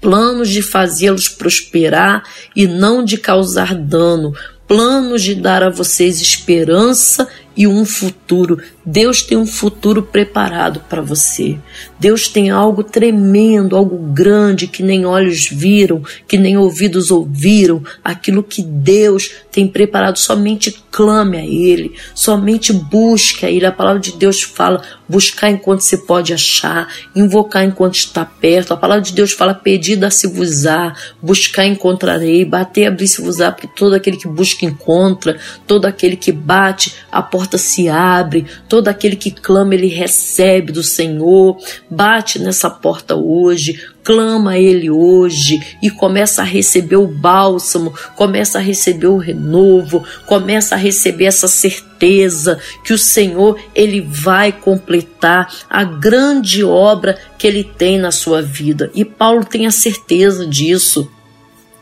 Planos 0.00 0.48
de 0.48 0.62
fazê-los 0.62 1.28
prosperar 1.28 2.22
e 2.56 2.66
não 2.66 3.04
de 3.04 3.18
causar 3.18 3.74
dano, 3.74 4.32
planos 4.66 5.20
de 5.20 5.34
dar 5.34 5.62
a 5.62 5.68
vocês 5.68 6.22
esperança 6.22 7.28
e 7.56 7.66
um 7.66 7.84
futuro. 7.84 8.62
Deus 8.84 9.22
tem 9.22 9.36
um 9.36 9.46
futuro 9.46 10.02
preparado 10.02 10.80
para 10.88 11.02
você. 11.02 11.58
Deus 12.00 12.28
tem 12.28 12.48
algo 12.48 12.82
tremendo, 12.82 13.76
algo 13.76 13.98
grande 14.12 14.66
que 14.66 14.82
nem 14.82 15.04
olhos 15.04 15.48
viram, 15.50 16.02
que 16.26 16.38
nem 16.38 16.56
ouvidos 16.56 17.10
ouviram. 17.10 17.82
Aquilo 18.02 18.42
que 18.42 18.62
Deus 18.62 19.30
tem 19.52 19.68
preparado, 19.68 20.18
somente 20.18 20.82
clame 20.90 21.36
a 21.36 21.44
Ele, 21.44 21.94
somente 22.14 22.72
busque 22.72 23.44
a 23.44 23.50
Ele. 23.50 23.66
A 23.66 23.72
palavra 23.72 24.00
de 24.00 24.12
Deus 24.12 24.42
fala: 24.42 24.82
buscar 25.08 25.50
enquanto 25.50 25.80
se 25.80 25.98
pode 26.06 26.32
achar, 26.32 26.88
invocar 27.14 27.64
enquanto 27.64 27.96
está 27.96 28.24
perto. 28.24 28.72
A 28.72 28.76
palavra 28.76 29.02
de 29.02 29.12
Deus 29.12 29.32
fala: 29.32 29.52
pedir, 29.52 29.96
dá-se-vos-á, 29.96 30.94
buscar, 31.20 31.66
encontrarei, 31.66 32.44
bater, 32.44 32.86
abrir-se-vos-á, 32.86 33.52
porque 33.52 33.68
todo 33.76 33.94
aquele 33.94 34.16
que 34.16 34.28
busca, 34.28 34.64
encontra, 34.64 35.38
todo 35.66 35.84
aquele 35.84 36.16
que 36.16 36.32
bate, 36.32 36.94
a 37.12 37.20
porta 37.20 37.58
se 37.58 37.88
abre, 37.88 38.46
todo 38.68 38.88
aquele 38.88 39.16
que 39.16 39.30
clama, 39.30 39.74
ele 39.74 39.88
recebe 39.88 40.72
do 40.72 40.82
Senhor. 40.82 41.58
Bate 41.90 42.38
nessa 42.38 42.70
porta 42.70 43.16
hoje, 43.16 43.82
clama 44.04 44.52
a 44.52 44.58
Ele 44.58 44.88
hoje 44.88 45.60
e 45.82 45.90
começa 45.90 46.42
a 46.42 46.44
receber 46.44 46.96
o 46.96 47.06
bálsamo, 47.08 47.92
começa 48.14 48.58
a 48.58 48.60
receber 48.60 49.08
o 49.08 49.16
renovo, 49.16 50.04
começa 50.24 50.76
a 50.76 50.78
receber 50.78 51.24
essa 51.24 51.48
certeza 51.48 52.60
que 52.84 52.92
o 52.92 52.98
Senhor 52.98 53.60
ele 53.74 54.00
vai 54.00 54.52
completar 54.52 55.52
a 55.68 55.82
grande 55.82 56.62
obra 56.62 57.18
que 57.36 57.46
ele 57.46 57.64
tem 57.64 57.98
na 57.98 58.12
sua 58.12 58.40
vida. 58.40 58.90
E 58.94 59.04
Paulo 59.04 59.44
tem 59.44 59.66
a 59.66 59.70
certeza 59.72 60.46
disso 60.46 61.10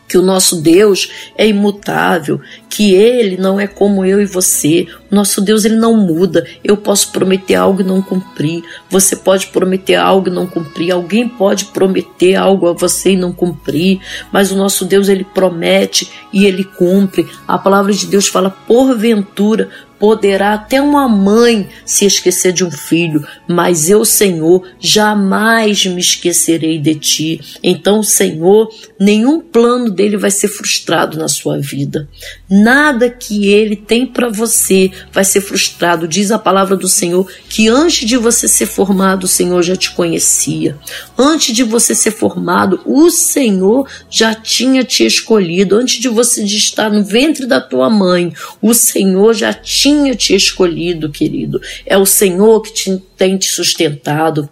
que 0.08 0.16
o 0.16 0.22
nosso 0.22 0.60
Deus 0.62 1.10
é 1.36 1.46
imutável, 1.46 2.40
que 2.68 2.94
ele 2.94 3.36
não 3.36 3.60
é 3.60 3.66
como 3.66 4.04
eu 4.04 4.20
e 4.20 4.24
você. 4.24 4.86
O 5.10 5.14
nosso 5.14 5.40
Deus 5.40 5.64
ele 5.64 5.76
não 5.76 5.96
muda. 5.96 6.46
Eu 6.64 6.76
posso 6.76 7.12
prometer 7.12 7.56
algo 7.56 7.82
e 7.82 7.84
não 7.84 8.00
cumprir. 8.00 8.62
Você 8.88 9.16
pode 9.16 9.48
prometer 9.48 9.96
algo 9.96 10.28
e 10.28 10.32
não 10.32 10.46
cumprir. 10.46 10.92
Alguém 10.92 11.28
pode 11.28 11.66
prometer 11.66 12.36
algo 12.36 12.68
a 12.68 12.72
você 12.72 13.12
e 13.12 13.16
não 13.16 13.32
cumprir. 13.32 14.00
Mas 14.32 14.50
o 14.50 14.56
nosso 14.56 14.84
Deus 14.84 15.08
ele 15.08 15.24
promete 15.24 16.08
e 16.32 16.46
ele 16.46 16.64
cumpre. 16.64 17.28
A 17.46 17.58
palavra 17.58 17.92
de 17.92 18.06
Deus 18.06 18.28
fala: 18.28 18.50
porventura 18.50 19.68
Poderá 19.98 20.54
até 20.54 20.80
uma 20.80 21.08
mãe 21.08 21.68
se 21.84 22.04
esquecer 22.04 22.52
de 22.52 22.64
um 22.64 22.70
filho, 22.70 23.26
mas 23.48 23.90
eu, 23.90 24.04
Senhor, 24.04 24.62
jamais 24.78 25.84
me 25.86 26.00
esquecerei 26.00 26.78
de 26.78 26.94
ti. 26.94 27.40
Então, 27.62 28.02
Senhor, 28.02 28.68
nenhum 28.98 29.40
plano 29.40 29.90
dele 29.90 30.16
vai 30.16 30.30
ser 30.30 30.48
frustrado 30.48 31.18
na 31.18 31.26
sua 31.26 31.58
vida. 31.58 32.08
Nada 32.48 33.10
que 33.10 33.48
ele 33.48 33.74
tem 33.74 34.06
para 34.06 34.28
você 34.28 34.90
vai 35.12 35.24
ser 35.24 35.40
frustrado. 35.40 36.06
Diz 36.06 36.30
a 36.30 36.38
palavra 36.38 36.76
do 36.76 36.88
Senhor 36.88 37.28
que 37.48 37.68
antes 37.68 38.06
de 38.06 38.16
você 38.16 38.46
ser 38.46 38.66
formado, 38.66 39.24
o 39.24 39.28
Senhor 39.28 39.62
já 39.62 39.74
te 39.74 39.90
conhecia. 39.90 40.76
Antes 41.16 41.54
de 41.54 41.64
você 41.64 41.94
ser 41.94 42.12
formado, 42.12 42.80
o 42.84 43.10
Senhor 43.10 43.88
já 44.08 44.32
tinha 44.34 44.84
te 44.84 45.04
escolhido. 45.04 45.76
Antes 45.76 46.00
de 46.00 46.08
você 46.08 46.44
estar 46.44 46.90
no 46.90 47.02
ventre 47.02 47.46
da 47.46 47.60
tua 47.60 47.90
mãe, 47.90 48.32
o 48.62 48.72
Senhor 48.72 49.34
já 49.34 49.52
tinha 49.52 49.87
tinha 49.88 50.14
te 50.14 50.34
escolhido, 50.34 51.10
querido. 51.10 51.60
É 51.86 51.96
o 51.96 52.04
Senhor 52.04 52.60
que 52.60 52.72
te, 52.72 53.02
tem 53.16 53.38
te 53.38 53.48
sustentado. 53.48 54.48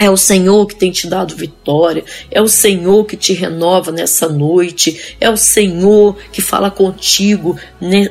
É 0.00 0.08
o 0.08 0.16
Senhor 0.16 0.66
que 0.66 0.74
tem 0.74 0.90
te 0.90 1.06
dado 1.06 1.36
vitória, 1.36 2.02
é 2.30 2.40
o 2.40 2.48
Senhor 2.48 3.04
que 3.04 3.18
te 3.18 3.34
renova 3.34 3.92
nessa 3.92 4.30
noite, 4.30 5.14
é 5.20 5.28
o 5.28 5.36
Senhor 5.36 6.16
que 6.32 6.40
fala 6.40 6.70
contigo 6.70 7.54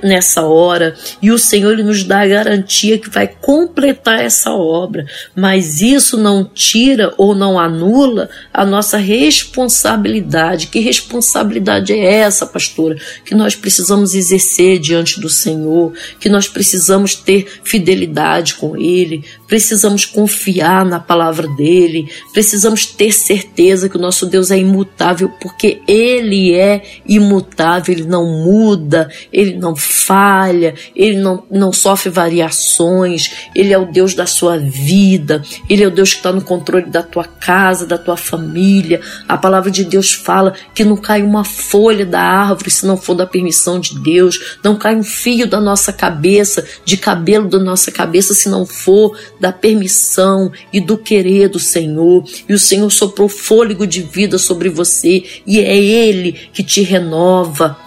nessa 0.04 0.44
hora, 0.44 0.96
e 1.20 1.32
o 1.32 1.40
Senhor 1.40 1.74
ele 1.74 1.82
nos 1.82 2.04
dá 2.04 2.22
a 2.22 2.28
garantia 2.28 3.00
que 3.00 3.10
vai 3.10 3.28
completar 3.28 4.22
essa 4.22 4.52
obra, 4.52 5.04
mas 5.36 5.82
isso 5.82 6.16
não 6.16 6.46
tira 6.46 7.12
ou 7.18 7.34
não 7.34 7.60
anula 7.60 8.30
a 8.54 8.64
nossa 8.64 8.98
responsabilidade. 8.98 10.68
Que 10.68 10.80
responsabilidade 10.80 11.92
é 11.92 12.20
essa, 12.20 12.46
pastora? 12.46 12.98
Que 13.26 13.34
nós 13.34 13.56
precisamos 13.56 14.14
exercer 14.14 14.78
diante 14.78 15.20
do 15.20 15.28
Senhor, 15.28 15.92
que 16.20 16.30
nós 16.30 16.48
precisamos 16.48 17.16
ter 17.16 17.48
fidelidade 17.64 18.54
com 18.54 18.78
Ele, 18.78 19.24
precisamos 19.50 20.06
confiar 20.06 20.86
na 20.86 21.00
palavra 21.00 21.48
dele. 21.48 22.08
Precisamos 22.32 22.86
ter 22.86 23.12
certeza 23.12 23.90
que 23.90 23.98
o 23.98 24.00
nosso 24.00 24.28
Deus 24.28 24.52
é 24.52 24.58
imutável, 24.60 25.30
porque 25.42 25.82
ele 25.88 26.54
é 26.54 26.84
imutável, 27.06 27.96
ele 27.96 28.06
não 28.06 28.26
muda, 28.26 29.10
ele 29.34 29.58
não 29.58 29.76
falha, 29.76 30.76
ele 30.96 31.18
não, 31.18 31.44
não 31.50 31.74
sofre 31.74 32.12
variações, 32.12 33.50
ele 33.56 33.74
é 33.74 33.78
o 33.78 33.92
Deus 33.92 34.14
da 34.14 34.28
sua 34.28 34.58
vida, 34.58 35.42
ele 35.68 35.84
é 35.84 35.88
o 35.88 35.92
Deus 35.92 36.12
que 36.12 36.18
está 36.18 36.32
no 36.32 36.42
controle 36.42 36.86
da 36.86 37.02
tua 37.02 37.24
casa, 37.24 37.88
da 37.88 37.98
tua 37.98 38.16
família. 38.16 39.02
A 39.28 39.36
palavra 39.36 39.72
de 39.72 39.84
Deus 39.84 40.14
fala 40.14 40.54
que 40.76 40.86
não 40.86 40.96
cai 40.96 41.24
uma 41.24 41.44
folha 41.44 42.06
da 42.06 42.22
árvore 42.22 42.70
se 42.70 42.86
não 42.86 42.98
for 42.98 43.16
da 43.16 43.26
permissão 43.26 43.80
de 43.80 44.00
Deus, 44.00 44.58
não 44.64 44.78
cai 44.78 44.96
um 44.96 45.04
fio 45.04 45.48
da 45.48 45.60
nossa 45.60 45.92
cabeça, 45.92 46.64
de 46.86 46.98
cabelo 46.98 47.50
da 47.50 47.58
nossa 47.58 47.92
cabeça, 47.92 48.36
se 48.36 48.48
não 48.48 48.64
for 48.64 49.18
da 49.40 49.52
permissão 49.52 50.52
e 50.72 50.80
do 50.80 50.98
querer 50.98 51.50
do 51.50 51.60
Senhor, 51.60 52.24
e 52.48 52.54
o 52.54 52.60
Senhor 52.60 52.90
soprou 52.90 53.30
fôlego 53.30 53.88
de 53.88 54.02
vida 54.02 54.38
sobre 54.38 54.70
você, 54.70 55.24
e 55.46 55.60
é 55.60 55.78
Ele 55.78 56.34
que 56.54 56.64
te 56.64 56.82
renova. 56.82 57.78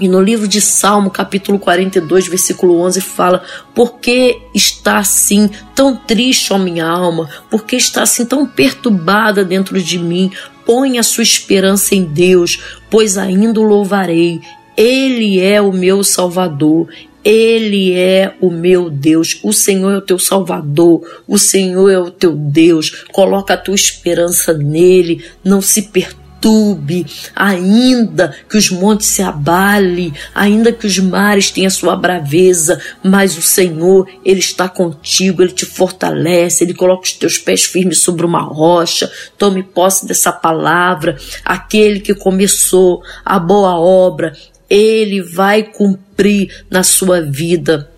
E 0.00 0.08
no 0.08 0.18
livro 0.18 0.48
de 0.48 0.62
Salmo, 0.62 1.10
capítulo 1.10 1.58
42, 1.58 2.26
versículo 2.26 2.80
11, 2.80 3.02
fala: 3.02 3.44
Por 3.74 3.98
que 3.98 4.40
está 4.54 4.96
assim 4.96 5.50
tão 5.74 5.94
triste, 5.94 6.54
ó 6.54 6.58
minha 6.58 6.86
alma? 6.86 7.28
Por 7.50 7.64
que 7.64 7.76
está 7.76 8.02
assim 8.02 8.24
tão 8.24 8.46
perturbada 8.46 9.44
dentro 9.44 9.80
de 9.80 9.98
mim? 9.98 10.32
Põe 10.64 10.98
a 10.98 11.02
sua 11.02 11.22
esperança 11.22 11.94
em 11.94 12.04
Deus, 12.04 12.58
pois 12.88 13.18
ainda 13.18 13.60
o 13.60 13.64
louvarei. 13.64 14.40
Ele 14.74 15.38
é 15.38 15.60
o 15.60 15.70
meu 15.70 16.02
Salvador, 16.02 16.88
ele 17.24 17.92
é 17.94 18.34
o 18.40 18.50
meu 18.50 18.88
Deus, 18.88 19.40
o 19.42 19.52
Senhor 19.52 19.92
é 19.92 19.98
o 19.98 20.02
teu 20.02 20.18
Salvador, 20.18 21.22
o 21.26 21.38
Senhor 21.38 21.90
é 21.90 21.98
o 21.98 22.10
teu 22.10 22.34
Deus. 22.34 23.04
Coloca 23.12 23.54
a 23.54 23.58
tua 23.58 23.74
esperança 23.74 24.54
nele, 24.54 25.24
não 25.44 25.60
se 25.60 25.82
perturbe, 25.82 27.06
ainda 27.36 28.34
que 28.48 28.56
os 28.56 28.70
montes 28.70 29.08
se 29.08 29.20
abale, 29.20 30.14
ainda 30.34 30.72
que 30.72 30.86
os 30.86 30.98
mares 30.98 31.50
tenham 31.50 31.68
sua 31.68 31.94
braveza, 31.94 32.80
mas 33.02 33.36
o 33.36 33.42
Senhor, 33.42 34.08
Ele 34.24 34.40
está 34.40 34.66
contigo, 34.66 35.42
Ele 35.42 35.52
te 35.52 35.66
fortalece, 35.66 36.64
Ele 36.64 36.72
coloca 36.72 37.02
os 37.02 37.12
teus 37.12 37.36
pés 37.36 37.64
firmes 37.64 37.98
sobre 37.98 38.24
uma 38.24 38.40
rocha. 38.40 39.12
Tome 39.36 39.62
posse 39.62 40.06
dessa 40.06 40.32
palavra. 40.32 41.18
Aquele 41.44 42.00
que 42.00 42.14
começou 42.14 43.02
a 43.22 43.38
boa 43.38 43.78
obra, 43.78 44.32
Ele 44.70 45.20
vai 45.20 45.64
cumprir 45.64 46.64
na 46.70 46.82
sua 46.84 47.20
vida. 47.20 47.90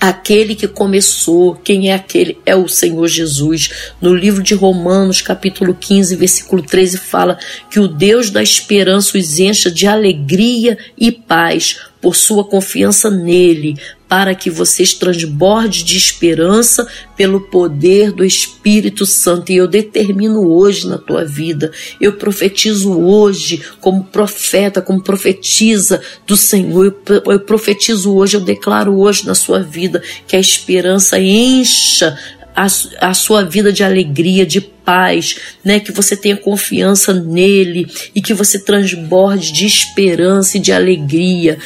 Aquele 0.00 0.54
que 0.54 0.68
começou, 0.68 1.56
quem 1.56 1.90
é 1.90 1.94
aquele? 1.94 2.38
É 2.46 2.54
o 2.54 2.68
Senhor 2.68 3.08
Jesus. 3.08 3.92
No 4.00 4.14
livro 4.14 4.42
de 4.42 4.54
Romanos, 4.54 5.20
capítulo 5.20 5.74
15, 5.74 6.14
versículo 6.14 6.62
13, 6.62 6.98
fala 6.98 7.38
que 7.70 7.80
o 7.80 7.88
Deus 7.88 8.30
da 8.30 8.40
esperança 8.40 9.18
os 9.18 9.40
encha 9.40 9.70
de 9.70 9.88
alegria 9.88 10.78
e 10.96 11.10
paz 11.10 11.80
por 12.00 12.14
sua 12.14 12.44
confiança 12.44 13.10
nele, 13.10 13.76
para 14.08 14.34
que 14.34 14.48
vocês 14.48 14.94
transborde 14.94 15.84
de 15.84 15.96
esperança 15.96 16.86
pelo 17.16 17.40
poder 17.40 18.10
do 18.12 18.24
Espírito 18.24 19.04
Santo. 19.04 19.52
E 19.52 19.56
eu 19.56 19.68
determino 19.68 20.48
hoje 20.48 20.86
na 20.86 20.96
tua 20.96 21.24
vida, 21.24 21.70
eu 22.00 22.14
profetizo 22.14 22.98
hoje 22.98 23.60
como 23.80 24.04
profeta, 24.04 24.80
como 24.80 25.02
profetiza 25.02 26.00
do 26.26 26.36
Senhor, 26.36 26.96
eu 27.26 27.40
profetizo 27.40 28.14
hoje, 28.14 28.36
eu 28.36 28.40
declaro 28.40 28.98
hoje 28.98 29.26
na 29.26 29.34
sua 29.34 29.60
vida 29.60 30.02
que 30.26 30.36
a 30.36 30.40
esperança 30.40 31.18
encha 31.20 32.16
a, 32.56 32.66
a 33.00 33.14
sua 33.14 33.44
vida 33.44 33.72
de 33.72 33.84
alegria, 33.84 34.46
de 34.46 34.60
paz, 34.88 35.36
né? 35.62 35.78
Que 35.78 35.92
você 35.92 36.16
tenha 36.16 36.34
confiança 36.34 37.12
nele 37.12 37.86
e 38.14 38.22
que 38.22 38.32
você 38.32 38.58
transborde 38.58 39.52
de 39.52 39.66
esperança 39.66 40.56
e 40.56 40.60
de 40.60 40.72
alegria, 40.72 41.58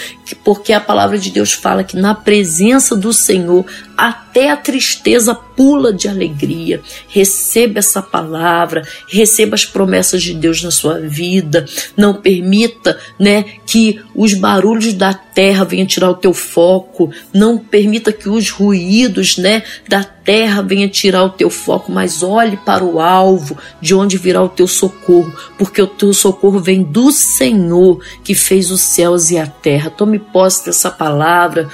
porque 0.43 0.73
a 0.73 0.81
palavra 0.81 1.17
de 1.17 1.31
Deus 1.31 1.53
fala 1.53 1.85
que 1.85 1.97
na 1.97 2.17
presença 2.17 2.97
do 2.97 3.13
Senhor 3.13 3.65
até 3.97 4.51
a 4.51 4.57
tristeza 4.57 5.33
pula 5.35 5.93
de 5.93 6.09
alegria. 6.09 6.81
Receba 7.09 7.79
essa 7.79 8.03
palavra, 8.03 8.83
receba 9.09 9.55
as 9.55 9.65
promessas 9.65 10.23
de 10.23 10.35
Deus 10.35 10.63
na 10.63 10.71
sua 10.71 10.99
vida. 10.99 11.67
Não 11.97 12.15
permita, 12.15 12.99
né, 13.19 13.45
que 13.67 14.01
os 14.15 14.35
barulhos 14.35 14.95
da 14.95 15.15
terra 15.15 15.65
venham 15.65 15.87
tirar 15.87 16.11
o 16.11 16.17
teu 16.17 16.35
foco. 16.35 17.13
Não 17.33 17.59
permita 17.59 18.13
que 18.13 18.29
os 18.29 18.51
ruídos, 18.51 19.37
né, 19.37 19.63
da 19.89 20.03
terra 20.03 20.63
venham 20.63 20.89
tirar 20.89 21.25
o 21.25 21.31
teu 21.31 21.51
foco, 21.51 21.93
mas 21.93 22.23
olhe 22.23 22.57
para 22.57 22.83
o 22.83 22.99
alvo, 23.13 23.57
de 23.81 23.95
onde 23.95 24.17
virá 24.17 24.43
o 24.43 24.49
teu 24.49 24.67
socorro, 24.67 25.33
porque 25.59 25.83
o 25.83 25.87
teu 25.87 26.13
socorro 26.13 26.59
vem 26.59 26.83
do 26.83 27.13
Senhor 27.13 28.01
que 28.25 28.35
fez 28.35 28.71
os 28.71 28.81
céus 28.81 29.31
e 29.31 29.39
a 29.39 29.47
terra. 29.47 29.91
Tome 29.91 30.19
posse 30.19 30.67
dessa 30.67 30.91
palavra 30.91 31.69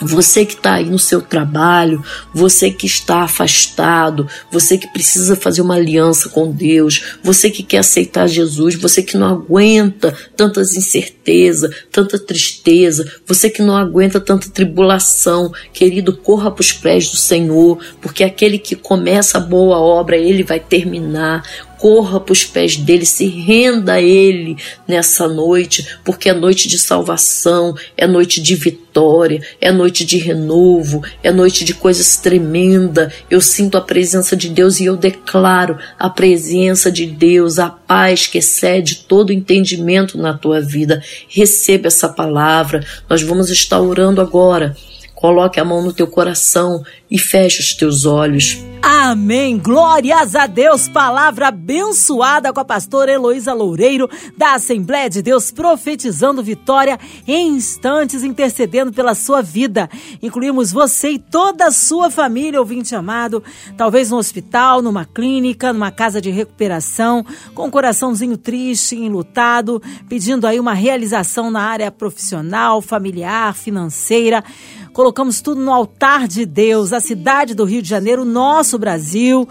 você 0.00 0.44
que 0.44 0.54
está 0.54 0.74
aí 0.74 0.86
no 0.86 0.98
seu 0.98 1.22
trabalho, 1.22 2.04
você 2.34 2.70
que 2.70 2.86
está 2.86 3.22
afastado, 3.22 4.28
você 4.50 4.76
que 4.76 4.86
precisa 4.88 5.36
fazer 5.36 5.62
uma 5.62 5.74
aliança 5.74 6.28
com 6.28 6.50
Deus, 6.50 7.16
você 7.22 7.50
que 7.50 7.62
quer 7.62 7.78
aceitar 7.78 8.26
Jesus, 8.26 8.74
você 8.74 9.02
que 9.02 9.16
não 9.16 9.28
aguenta 9.28 10.14
tantas 10.36 10.74
incertezas, 10.74 11.74
tanta 11.90 12.18
tristeza, 12.18 13.10
você 13.26 13.48
que 13.48 13.62
não 13.62 13.76
aguenta 13.76 14.20
tanta 14.20 14.50
tribulação, 14.50 15.52
querido, 15.72 16.16
corra 16.16 16.50
para 16.50 16.60
os 16.60 16.72
pés 16.72 17.10
do 17.10 17.16
Senhor, 17.16 17.78
porque 18.00 18.24
aquele 18.24 18.58
que 18.58 18.76
começa 18.76 19.38
a 19.38 19.40
boa 19.40 19.78
obra, 19.78 20.16
ele 20.16 20.42
vai 20.42 20.60
terminar 20.60 21.42
corra 21.78 22.20
para 22.20 22.32
os 22.32 22.44
pés 22.44 22.76
dele, 22.76 23.06
se 23.06 23.26
renda 23.26 23.94
a 23.94 24.02
ele 24.02 24.56
nessa 24.86 25.28
noite, 25.28 25.86
porque 26.04 26.28
é 26.28 26.32
noite 26.32 26.68
de 26.68 26.78
salvação, 26.78 27.74
é 27.96 28.06
noite 28.06 28.40
de 28.40 28.54
vitória, 28.54 29.42
é 29.60 29.70
noite 29.70 30.04
de 30.04 30.18
renovo, 30.18 31.02
é 31.22 31.30
noite 31.30 31.64
de 31.64 31.74
coisas 31.74 32.16
tremendas. 32.16 33.12
Eu 33.30 33.40
sinto 33.40 33.76
a 33.76 33.80
presença 33.80 34.36
de 34.36 34.48
Deus 34.48 34.80
e 34.80 34.86
eu 34.86 34.96
declaro 34.96 35.78
a 35.98 36.08
presença 36.08 36.90
de 36.90 37.06
Deus, 37.06 37.58
a 37.58 37.68
paz 37.68 38.26
que 38.26 38.38
excede 38.38 39.04
todo 39.08 39.32
entendimento 39.32 40.18
na 40.18 40.34
tua 40.34 40.60
vida. 40.60 41.02
Receba 41.28 41.88
essa 41.88 42.08
palavra. 42.08 42.84
Nós 43.08 43.22
vamos 43.22 43.50
estar 43.50 43.80
orando 43.80 44.20
agora. 44.20 44.76
Coloque 45.14 45.58
a 45.58 45.64
mão 45.64 45.82
no 45.82 45.94
teu 45.94 46.06
coração 46.06 46.84
e 47.10 47.18
feche 47.18 47.60
os 47.60 47.74
teus 47.74 48.04
olhos. 48.04 48.58
Amém. 48.88 49.58
Glórias 49.58 50.36
a 50.36 50.46
Deus. 50.46 50.88
Palavra 50.88 51.48
abençoada 51.48 52.52
com 52.52 52.60
a 52.60 52.64
pastora 52.64 53.10
Heloísa 53.10 53.52
Loureiro, 53.52 54.08
da 54.38 54.54
Assembleia 54.54 55.10
de 55.10 55.22
Deus, 55.22 55.50
profetizando 55.50 56.40
vitória 56.40 56.96
em 57.26 57.48
instantes, 57.48 58.22
intercedendo 58.22 58.92
pela 58.92 59.16
sua 59.16 59.42
vida. 59.42 59.90
Incluímos 60.22 60.70
você 60.70 61.10
e 61.10 61.18
toda 61.18 61.66
a 61.66 61.72
sua 61.72 62.10
família, 62.10 62.60
ouvinte 62.60 62.94
amado, 62.94 63.42
talvez 63.76 64.10
no 64.10 64.18
hospital, 64.18 64.80
numa 64.80 65.04
clínica, 65.04 65.72
numa 65.72 65.90
casa 65.90 66.20
de 66.20 66.30
recuperação, 66.30 67.26
com 67.56 67.66
um 67.66 67.70
coraçãozinho 67.70 68.36
triste, 68.36 68.94
enlutado, 68.94 69.82
pedindo 70.08 70.46
aí 70.46 70.60
uma 70.60 70.74
realização 70.74 71.50
na 71.50 71.62
área 71.62 71.90
profissional, 71.90 72.80
familiar, 72.80 73.52
financeira. 73.52 74.44
Colocamos 74.92 75.42
tudo 75.42 75.60
no 75.60 75.72
altar 75.74 76.26
de 76.26 76.46
Deus, 76.46 76.94
a 76.96 77.00
cidade 77.00 77.54
do 77.54 77.64
Rio 77.64 77.82
de 77.82 77.88
Janeiro, 77.88 78.24
nosso 78.24 78.78
Brasil, 78.78 79.46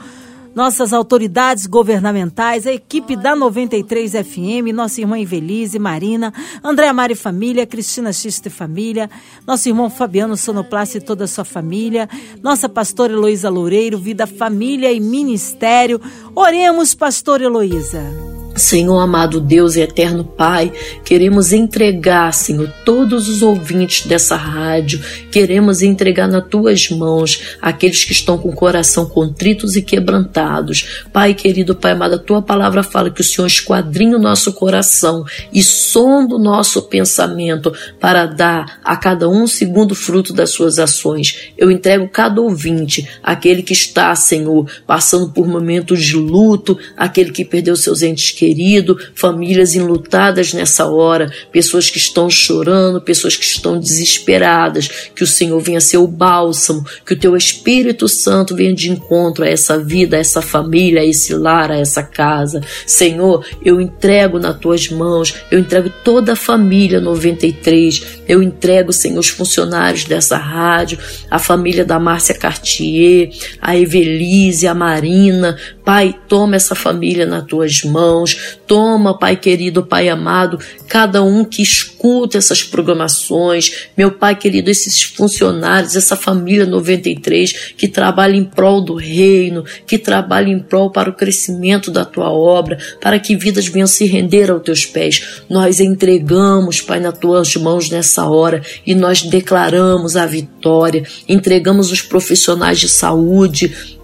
nossas 0.55 0.93
autoridades 0.93 1.65
governamentais, 1.65 2.65
a 2.65 2.73
equipe 2.73 3.15
da 3.15 3.35
93 3.35 4.13
FM, 4.13 4.73
nossa 4.73 5.01
irmã 5.01 5.19
Invelise, 5.19 5.77
Marina, 5.77 6.33
André 6.63 6.91
Mari 6.93 7.13
Família, 7.13 7.65
Cristina 7.65 8.13
Xista 8.13 8.47
e 8.47 8.51
Família, 8.51 9.09
nosso 9.45 9.67
irmão 9.67 9.89
Fabiano 9.89 10.37
Sonoplace 10.37 10.99
e 10.99 11.01
toda 11.01 11.25
a 11.25 11.27
sua 11.27 11.43
família, 11.43 12.09
nossa 12.41 12.69
pastora 12.69 13.11
Heloísa 13.11 13.49
Loureiro, 13.49 13.97
Vida, 13.97 14.25
Família 14.25 14.91
e 14.91 14.99
Ministério. 14.99 15.99
Oremos, 16.33 16.95
pastor 16.95 17.41
Heloísa. 17.41 18.34
Senhor 18.55 18.97
amado 18.99 19.41
Deus 19.41 19.75
e 19.75 19.81
eterno 19.81 20.23
Pai, 20.23 20.71
queremos 21.03 21.51
entregar, 21.51 22.33
Senhor, 22.33 22.71
todos 22.85 23.27
os 23.27 23.41
ouvintes 23.41 24.07
dessa 24.07 24.37
rádio, 24.37 25.01
queremos 25.29 25.81
entregar 25.81 26.27
nas 26.27 26.47
tuas 26.47 26.89
mãos 26.89 27.57
aqueles 27.61 28.05
que 28.05 28.13
estão 28.13 28.37
com 28.37 28.49
o 28.49 28.55
coração 28.55 29.07
contritos 29.07 29.75
e 29.75 29.81
quebrantados. 29.81 31.03
Pai 31.11 31.33
querido, 31.33 31.75
Pai 31.75 31.91
amado, 31.91 32.15
a 32.15 32.19
tua 32.19 32.41
palavra 32.41 32.81
fala 32.81 33.11
que 33.11 33.19
o 33.19 33.23
Senhor 33.25 33.47
esquadrinha 33.47 34.15
o 34.15 34.21
nosso 34.21 34.53
coração 34.53 35.25
e 35.51 35.61
sonda 35.61 36.35
o 36.35 36.39
nosso 36.39 36.83
pensamento 36.83 37.73
para 37.99 38.25
dar 38.25 38.79
a 38.85 38.95
cada 38.95 39.27
um 39.27 39.47
segundo 39.47 39.93
fruto 39.93 40.31
das 40.31 40.51
suas 40.51 40.79
ações. 40.79 41.51
Eu 41.57 41.69
entrego 41.69 42.07
cada 42.07 42.39
ouvinte, 42.39 43.05
aquele 43.21 43.61
que 43.61 43.73
está, 43.73 44.15
Senhor, 44.15 44.65
passando 44.87 45.29
por 45.31 45.45
momentos 45.45 46.01
de 46.01 46.15
luto, 46.15 46.77
aquele 46.95 47.31
que 47.31 47.43
perdeu 47.43 47.75
seus 47.75 48.01
entes 48.01 48.31
queridos 48.31 48.44
querido, 48.45 48.97
famílias 49.15 49.73
enlutadas 49.73 50.53
nessa 50.53 50.85
hora, 50.85 51.31
pessoas 51.51 51.89
que 51.89 51.97
estão 51.97 52.29
chorando, 52.29 53.01
pessoas 53.01 53.35
que 53.35 53.43
estão 53.43 53.79
desesperadas. 53.79 54.87
Que 55.15 55.23
o 55.23 55.27
Senhor 55.27 55.59
venha 55.59 55.81
ser 55.81 55.97
o 55.97 56.07
bálsamo, 56.07 56.85
que 57.05 57.13
o 57.13 57.19
teu 57.19 57.35
Espírito 57.35 58.07
Santo 58.07 58.55
venha 58.55 58.73
de 58.73 58.91
encontro 58.91 59.43
a 59.43 59.49
essa 59.49 59.79
vida, 59.79 60.15
a 60.15 60.19
essa 60.19 60.41
família, 60.41 61.01
a 61.01 61.05
esse 61.05 61.33
lar, 61.33 61.71
a 61.71 61.77
essa 61.77 62.03
casa. 62.03 62.61
Senhor, 62.85 63.43
eu 63.63 63.81
entrego 63.81 64.37
nas 64.37 64.59
tuas 64.59 64.89
mãos, 64.89 65.33
eu 65.49 65.57
entrego 65.57 65.91
toda 66.03 66.33
a 66.33 66.35
família 66.35 67.01
93, 67.01 68.23
eu 68.27 68.43
entrego, 68.43 68.93
Senhor, 68.93 69.19
os 69.19 69.29
funcionários 69.29 70.03
dessa 70.03 70.37
rádio, 70.37 70.99
a 71.31 71.39
família 71.39 71.83
da 71.83 71.99
Márcia 71.99 72.35
Cartier, 72.35 73.31
a 73.59 73.75
Evelise, 73.75 74.67
a 74.67 74.73
Marina. 74.73 75.57
Pai, 75.83 76.15
toma 76.27 76.55
essa 76.55 76.75
família 76.75 77.25
nas 77.25 77.45
tuas 77.45 77.83
mãos. 77.83 78.34
Toma, 78.67 79.17
Pai 79.17 79.35
querido, 79.35 79.85
Pai 79.85 80.09
amado, 80.09 80.59
cada 80.87 81.23
um 81.23 81.43
que 81.43 81.61
escuta 81.61 82.37
essas 82.37 82.63
programações, 82.63 83.89
meu 83.97 84.11
Pai 84.11 84.35
querido, 84.35 84.69
esses 84.69 85.03
funcionários, 85.03 85.95
essa 85.95 86.15
família 86.15 86.65
93 86.65 87.73
que 87.77 87.87
trabalha 87.87 88.35
em 88.35 88.43
prol 88.43 88.81
do 88.81 88.95
reino, 88.95 89.63
que 89.85 89.97
trabalha 89.97 90.49
em 90.49 90.59
prol 90.59 90.89
para 90.91 91.09
o 91.09 91.13
crescimento 91.13 91.91
da 91.91 92.05
tua 92.05 92.31
obra, 92.31 92.77
para 93.01 93.19
que 93.19 93.35
vidas 93.35 93.67
venham 93.67 93.87
se 93.87 94.05
render 94.05 94.49
aos 94.49 94.63
teus 94.63 94.85
pés. 94.85 95.41
Nós 95.49 95.79
entregamos, 95.79 96.81
Pai, 96.81 96.99
nas 96.99 97.17
tuas 97.17 97.55
mãos 97.55 97.89
nessa 97.89 98.25
hora 98.27 98.61
e 98.85 98.93
nós 98.95 99.21
declaramos 99.21 100.15
a 100.15 100.25
vitória, 100.25 101.03
entregamos 101.27 101.91
os 101.91 102.01
profissionais 102.01 102.79
de 102.79 102.89
saúde, 102.89 103.94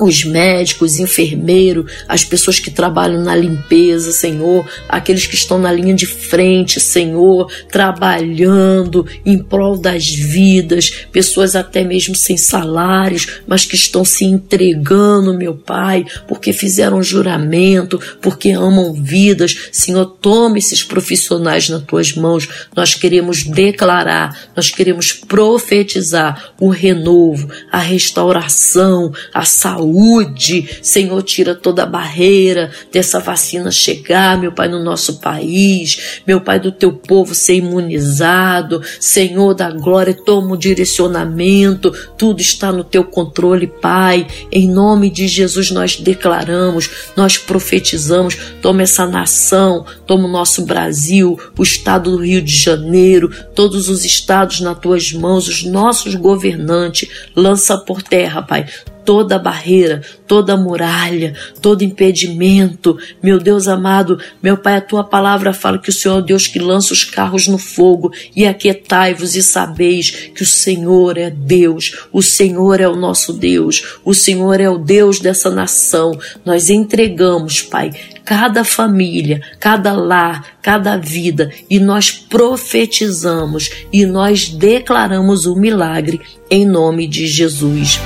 os 0.00 0.24
médicos, 0.24 0.98
enfermeiros, 0.98 1.92
as 2.08 2.24
pessoas 2.24 2.58
que 2.58 2.70
trabalham 2.70 3.22
na 3.22 3.36
limpeza, 3.36 4.10
Senhor, 4.10 4.66
aqueles 4.88 5.26
que 5.26 5.34
estão 5.34 5.58
na 5.58 5.70
linha 5.70 5.94
de 5.94 6.06
frente, 6.06 6.80
Senhor, 6.80 7.52
trabalhando 7.70 9.06
em 9.26 9.38
prol 9.38 9.76
das 9.76 10.08
vidas, 10.08 10.90
pessoas 11.12 11.54
até 11.54 11.84
mesmo 11.84 12.14
sem 12.14 12.38
salários, 12.38 13.40
mas 13.46 13.66
que 13.66 13.74
estão 13.74 14.02
se 14.02 14.24
entregando, 14.24 15.36
meu 15.36 15.54
Pai, 15.54 16.06
porque 16.26 16.52
fizeram 16.52 17.02
juramento, 17.02 18.00
porque 18.22 18.50
amam 18.52 18.94
vidas. 18.94 19.68
Senhor, 19.70 20.06
tome 20.06 20.60
esses 20.60 20.82
profissionais 20.82 21.68
nas 21.68 21.82
tuas 21.82 22.14
mãos. 22.14 22.48
Nós 22.74 22.94
queremos 22.94 23.42
declarar, 23.42 24.48
nós 24.56 24.70
queremos 24.70 25.12
profetizar 25.12 26.52
o 26.58 26.70
renovo, 26.70 27.50
a 27.70 27.78
restauração, 27.78 29.12
a 29.34 29.44
saúde 29.44 29.89
saúde. 29.90 30.78
Senhor, 30.82 31.22
tira 31.22 31.54
toda 31.54 31.82
a 31.82 31.86
barreira 31.86 32.70
dessa 32.92 33.18
vacina 33.18 33.70
chegar, 33.70 34.38
meu 34.38 34.52
Pai, 34.52 34.68
no 34.68 34.82
nosso 34.82 35.20
país. 35.20 36.20
Meu 36.26 36.40
Pai, 36.40 36.60
do 36.60 36.70
teu 36.70 36.92
povo 36.92 37.34
ser 37.34 37.56
imunizado. 37.56 38.80
Senhor 38.98 39.54
da 39.54 39.70
glória, 39.70 40.14
toma 40.14 40.54
o 40.54 40.56
direcionamento. 40.56 41.92
Tudo 42.16 42.40
está 42.40 42.70
no 42.70 42.84
teu 42.84 43.04
controle, 43.04 43.66
Pai. 43.66 44.26
Em 44.52 44.68
nome 44.70 45.10
de 45.10 45.26
Jesus 45.26 45.70
nós 45.70 45.96
declaramos, 45.96 46.90
nós 47.16 47.36
profetizamos. 47.36 48.36
Toma 48.62 48.82
essa 48.82 49.06
nação, 49.06 49.84
toma 50.06 50.26
o 50.26 50.30
nosso 50.30 50.64
Brasil, 50.64 51.38
o 51.58 51.62
estado 51.62 52.12
do 52.12 52.24
Rio 52.24 52.42
de 52.42 52.56
Janeiro, 52.56 53.30
todos 53.54 53.88
os 53.88 54.04
estados 54.04 54.60
nas 54.60 54.78
tuas 54.78 55.12
mãos, 55.12 55.48
os 55.48 55.64
nossos 55.64 56.14
governantes. 56.14 57.08
Lança 57.34 57.76
por 57.78 58.02
terra, 58.02 58.42
Pai, 58.42 58.66
toda 59.04 59.38
barreira, 59.38 60.02
toda 60.26 60.56
muralha, 60.56 61.34
todo 61.60 61.84
impedimento. 61.84 62.98
Meu 63.22 63.38
Deus 63.38 63.68
amado, 63.68 64.18
meu 64.42 64.56
Pai, 64.56 64.76
a 64.76 64.80
tua 64.80 65.04
palavra 65.04 65.52
fala 65.52 65.78
que 65.78 65.90
o 65.90 65.92
Senhor 65.92 66.18
é 66.18 66.22
Deus 66.22 66.46
que 66.46 66.58
lança 66.58 66.92
os 66.92 67.04
carros 67.04 67.46
no 67.46 67.58
fogo 67.58 68.12
e 68.34 68.46
aquietai-vos 68.46 69.34
e 69.34 69.42
sabeis 69.42 70.10
que 70.34 70.42
o 70.42 70.46
Senhor 70.46 71.18
é 71.18 71.30
Deus, 71.30 72.06
o 72.12 72.22
Senhor 72.22 72.80
é 72.80 72.88
o 72.88 72.96
nosso 72.96 73.32
Deus, 73.32 73.98
o 74.04 74.14
Senhor 74.14 74.60
é 74.60 74.68
o 74.68 74.78
Deus 74.78 75.20
dessa 75.20 75.50
nação. 75.50 76.12
Nós 76.44 76.70
entregamos, 76.70 77.62
Pai, 77.62 77.90
cada 78.24 78.62
família, 78.62 79.40
cada 79.58 79.92
lar, 79.92 80.58
cada 80.62 80.96
vida 80.96 81.50
e 81.68 81.80
nós 81.80 82.12
profetizamos 82.12 83.70
e 83.92 84.06
nós 84.06 84.48
declaramos 84.48 85.46
o 85.46 85.56
milagre 85.56 86.20
em 86.50 86.66
nome 86.66 87.06
de 87.06 87.26
Jesus. 87.26 87.98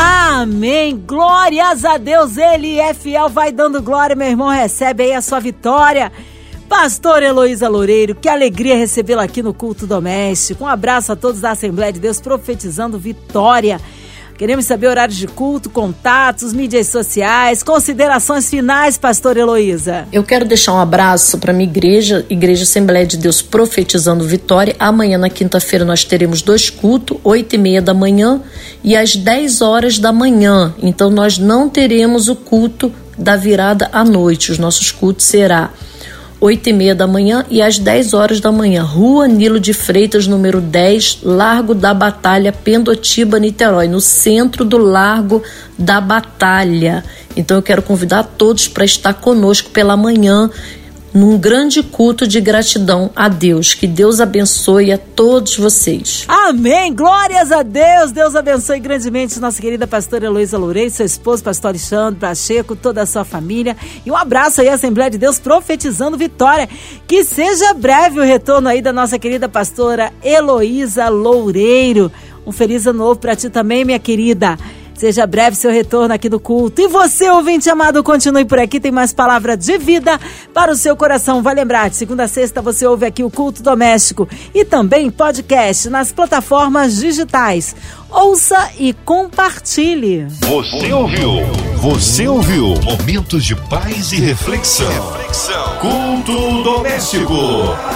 Amém. 0.00 0.96
Glórias 0.96 1.84
a 1.84 1.98
Deus. 1.98 2.36
Ele 2.36 2.78
é 2.78 2.94
fiel. 2.94 3.28
Vai 3.28 3.50
dando 3.50 3.82
glória, 3.82 4.14
meu 4.14 4.28
irmão. 4.28 4.48
Recebe 4.48 5.02
aí 5.02 5.12
a 5.12 5.20
sua 5.20 5.40
vitória. 5.40 6.12
Pastor 6.68 7.22
Heloísa 7.22 7.68
Loureiro, 7.68 8.14
que 8.14 8.28
alegria 8.28 8.76
recebê-la 8.76 9.24
aqui 9.24 9.42
no 9.42 9.52
culto 9.52 9.86
doméstico. 9.86 10.64
Um 10.64 10.68
abraço 10.68 11.10
a 11.10 11.16
todos 11.16 11.40
da 11.40 11.50
Assembleia 11.50 11.92
de 11.92 11.98
Deus, 11.98 12.20
profetizando 12.20 12.98
vitória. 12.98 13.80
Queremos 14.38 14.66
saber 14.66 14.86
horários 14.86 15.18
de 15.18 15.26
culto, 15.26 15.68
contatos, 15.68 16.52
mídias 16.52 16.86
sociais, 16.86 17.60
considerações 17.64 18.48
finais, 18.48 18.96
pastor 18.96 19.36
Heloísa. 19.36 20.06
Eu 20.12 20.22
quero 20.22 20.44
deixar 20.44 20.74
um 20.74 20.78
abraço 20.78 21.38
para 21.38 21.52
minha 21.52 21.68
igreja, 21.68 22.24
Igreja 22.30 22.62
Assembleia 22.62 23.04
de 23.04 23.16
Deus 23.16 23.42
Profetizando 23.42 24.24
Vitória. 24.24 24.76
Amanhã, 24.78 25.18
na 25.18 25.28
quinta-feira, 25.28 25.84
nós 25.84 26.04
teremos 26.04 26.40
dois 26.40 26.70
cultos, 26.70 27.16
oito 27.24 27.56
e 27.56 27.58
meia 27.58 27.82
da 27.82 27.92
manhã 27.92 28.40
e 28.84 28.96
às 28.96 29.16
dez 29.16 29.60
horas 29.60 29.98
da 29.98 30.12
manhã. 30.12 30.72
Então, 30.80 31.10
nós 31.10 31.36
não 31.36 31.68
teremos 31.68 32.28
o 32.28 32.36
culto 32.36 32.92
da 33.18 33.34
virada 33.34 33.90
à 33.92 34.04
noite. 34.04 34.52
Os 34.52 34.58
nossos 34.58 34.92
cultos 34.92 35.26
será 35.26 35.70
8 36.40 36.68
e 36.68 36.72
meia 36.72 36.94
da 36.94 37.06
manhã 37.06 37.44
e 37.50 37.60
às 37.60 37.78
10 37.78 38.14
horas 38.14 38.40
da 38.40 38.52
manhã. 38.52 38.82
Rua 38.82 39.26
Nilo 39.26 39.58
de 39.58 39.72
Freitas, 39.72 40.26
número 40.26 40.60
10, 40.60 41.20
Largo 41.22 41.74
da 41.74 41.92
Batalha, 41.92 42.52
Pendotiba, 42.52 43.40
Niterói, 43.40 43.88
no 43.88 44.00
centro 44.00 44.64
do 44.64 44.78
Largo 44.78 45.42
da 45.76 46.00
Batalha. 46.00 47.04
Então 47.36 47.56
eu 47.56 47.62
quero 47.62 47.82
convidar 47.82 48.22
todos 48.22 48.68
para 48.68 48.84
estar 48.84 49.14
conosco 49.14 49.70
pela 49.70 49.96
manhã 49.96 50.48
num 51.18 51.36
grande 51.36 51.82
culto 51.82 52.28
de 52.28 52.40
gratidão 52.40 53.10
a 53.16 53.28
Deus. 53.28 53.74
Que 53.74 53.88
Deus 53.88 54.20
abençoe 54.20 54.92
a 54.92 54.98
todos 54.98 55.56
vocês. 55.56 56.24
Amém. 56.28 56.94
Glórias 56.94 57.50
a 57.50 57.64
Deus. 57.64 58.12
Deus 58.12 58.36
abençoe 58.36 58.78
grandemente 58.78 59.40
nossa 59.40 59.60
querida 59.60 59.84
pastora 59.84 60.26
Heloísa 60.26 60.56
Loureiro, 60.56 60.90
seu 60.90 61.04
esposo, 61.04 61.42
pastor 61.42 61.70
Alexandre 61.70 62.20
Pacheco, 62.20 62.76
toda 62.76 63.02
a 63.02 63.06
sua 63.06 63.24
família. 63.24 63.76
E 64.06 64.10
um 64.12 64.16
abraço 64.16 64.60
aí 64.60 64.68
à 64.68 64.74
Assembleia 64.74 65.10
de 65.10 65.18
Deus 65.18 65.40
profetizando 65.40 66.16
vitória. 66.16 66.68
Que 67.08 67.24
seja 67.24 67.74
breve 67.74 68.20
o 68.20 68.24
retorno 68.24 68.68
aí 68.68 68.80
da 68.80 68.92
nossa 68.92 69.18
querida 69.18 69.48
pastora 69.48 70.12
Heloísa 70.22 71.08
Loureiro. 71.08 72.12
Um 72.46 72.52
feliz 72.52 72.86
ano 72.86 73.00
novo 73.00 73.18
para 73.18 73.34
ti 73.34 73.50
também, 73.50 73.84
minha 73.84 73.98
querida. 73.98 74.56
Seja 74.98 75.24
breve 75.28 75.56
seu 75.56 75.70
retorno 75.70 76.12
aqui 76.12 76.28
do 76.28 76.40
culto. 76.40 76.82
E 76.82 76.88
você, 76.88 77.30
ouvinte 77.30 77.70
amado, 77.70 78.02
continue 78.02 78.44
por 78.44 78.58
aqui. 78.58 78.80
Tem 78.80 78.90
mais 78.90 79.12
palavra 79.12 79.56
de 79.56 79.78
vida 79.78 80.18
para 80.52 80.72
o 80.72 80.76
seu 80.76 80.96
coração. 80.96 81.40
Vai 81.40 81.54
lembrar, 81.54 81.88
de 81.88 81.94
segunda 81.94 82.24
a 82.24 82.28
sexta 82.28 82.60
você 82.60 82.84
ouve 82.84 83.06
aqui 83.06 83.22
o 83.22 83.30
culto 83.30 83.62
doméstico 83.62 84.28
e 84.52 84.64
também 84.64 85.08
podcast 85.08 85.88
nas 85.88 86.10
plataformas 86.10 86.96
digitais. 86.96 87.76
Ouça 88.10 88.70
e 88.76 88.92
compartilhe. 88.92 90.26
Você 90.40 90.92
ouviu? 90.92 91.30
Você 91.76 92.26
ouviu? 92.26 92.74
Momentos 92.82 93.44
de 93.44 93.54
paz 93.54 94.10
e 94.12 94.16
reflexão. 94.16 94.90
reflexão. 94.90 95.78
Culto 95.78 96.62
doméstico. 96.64 97.34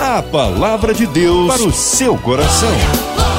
A 0.00 0.22
palavra 0.22 0.94
de 0.94 1.06
Deus 1.06 1.48
para 1.48 1.62
o 1.62 1.72
seu 1.72 2.16
coração. 2.18 3.31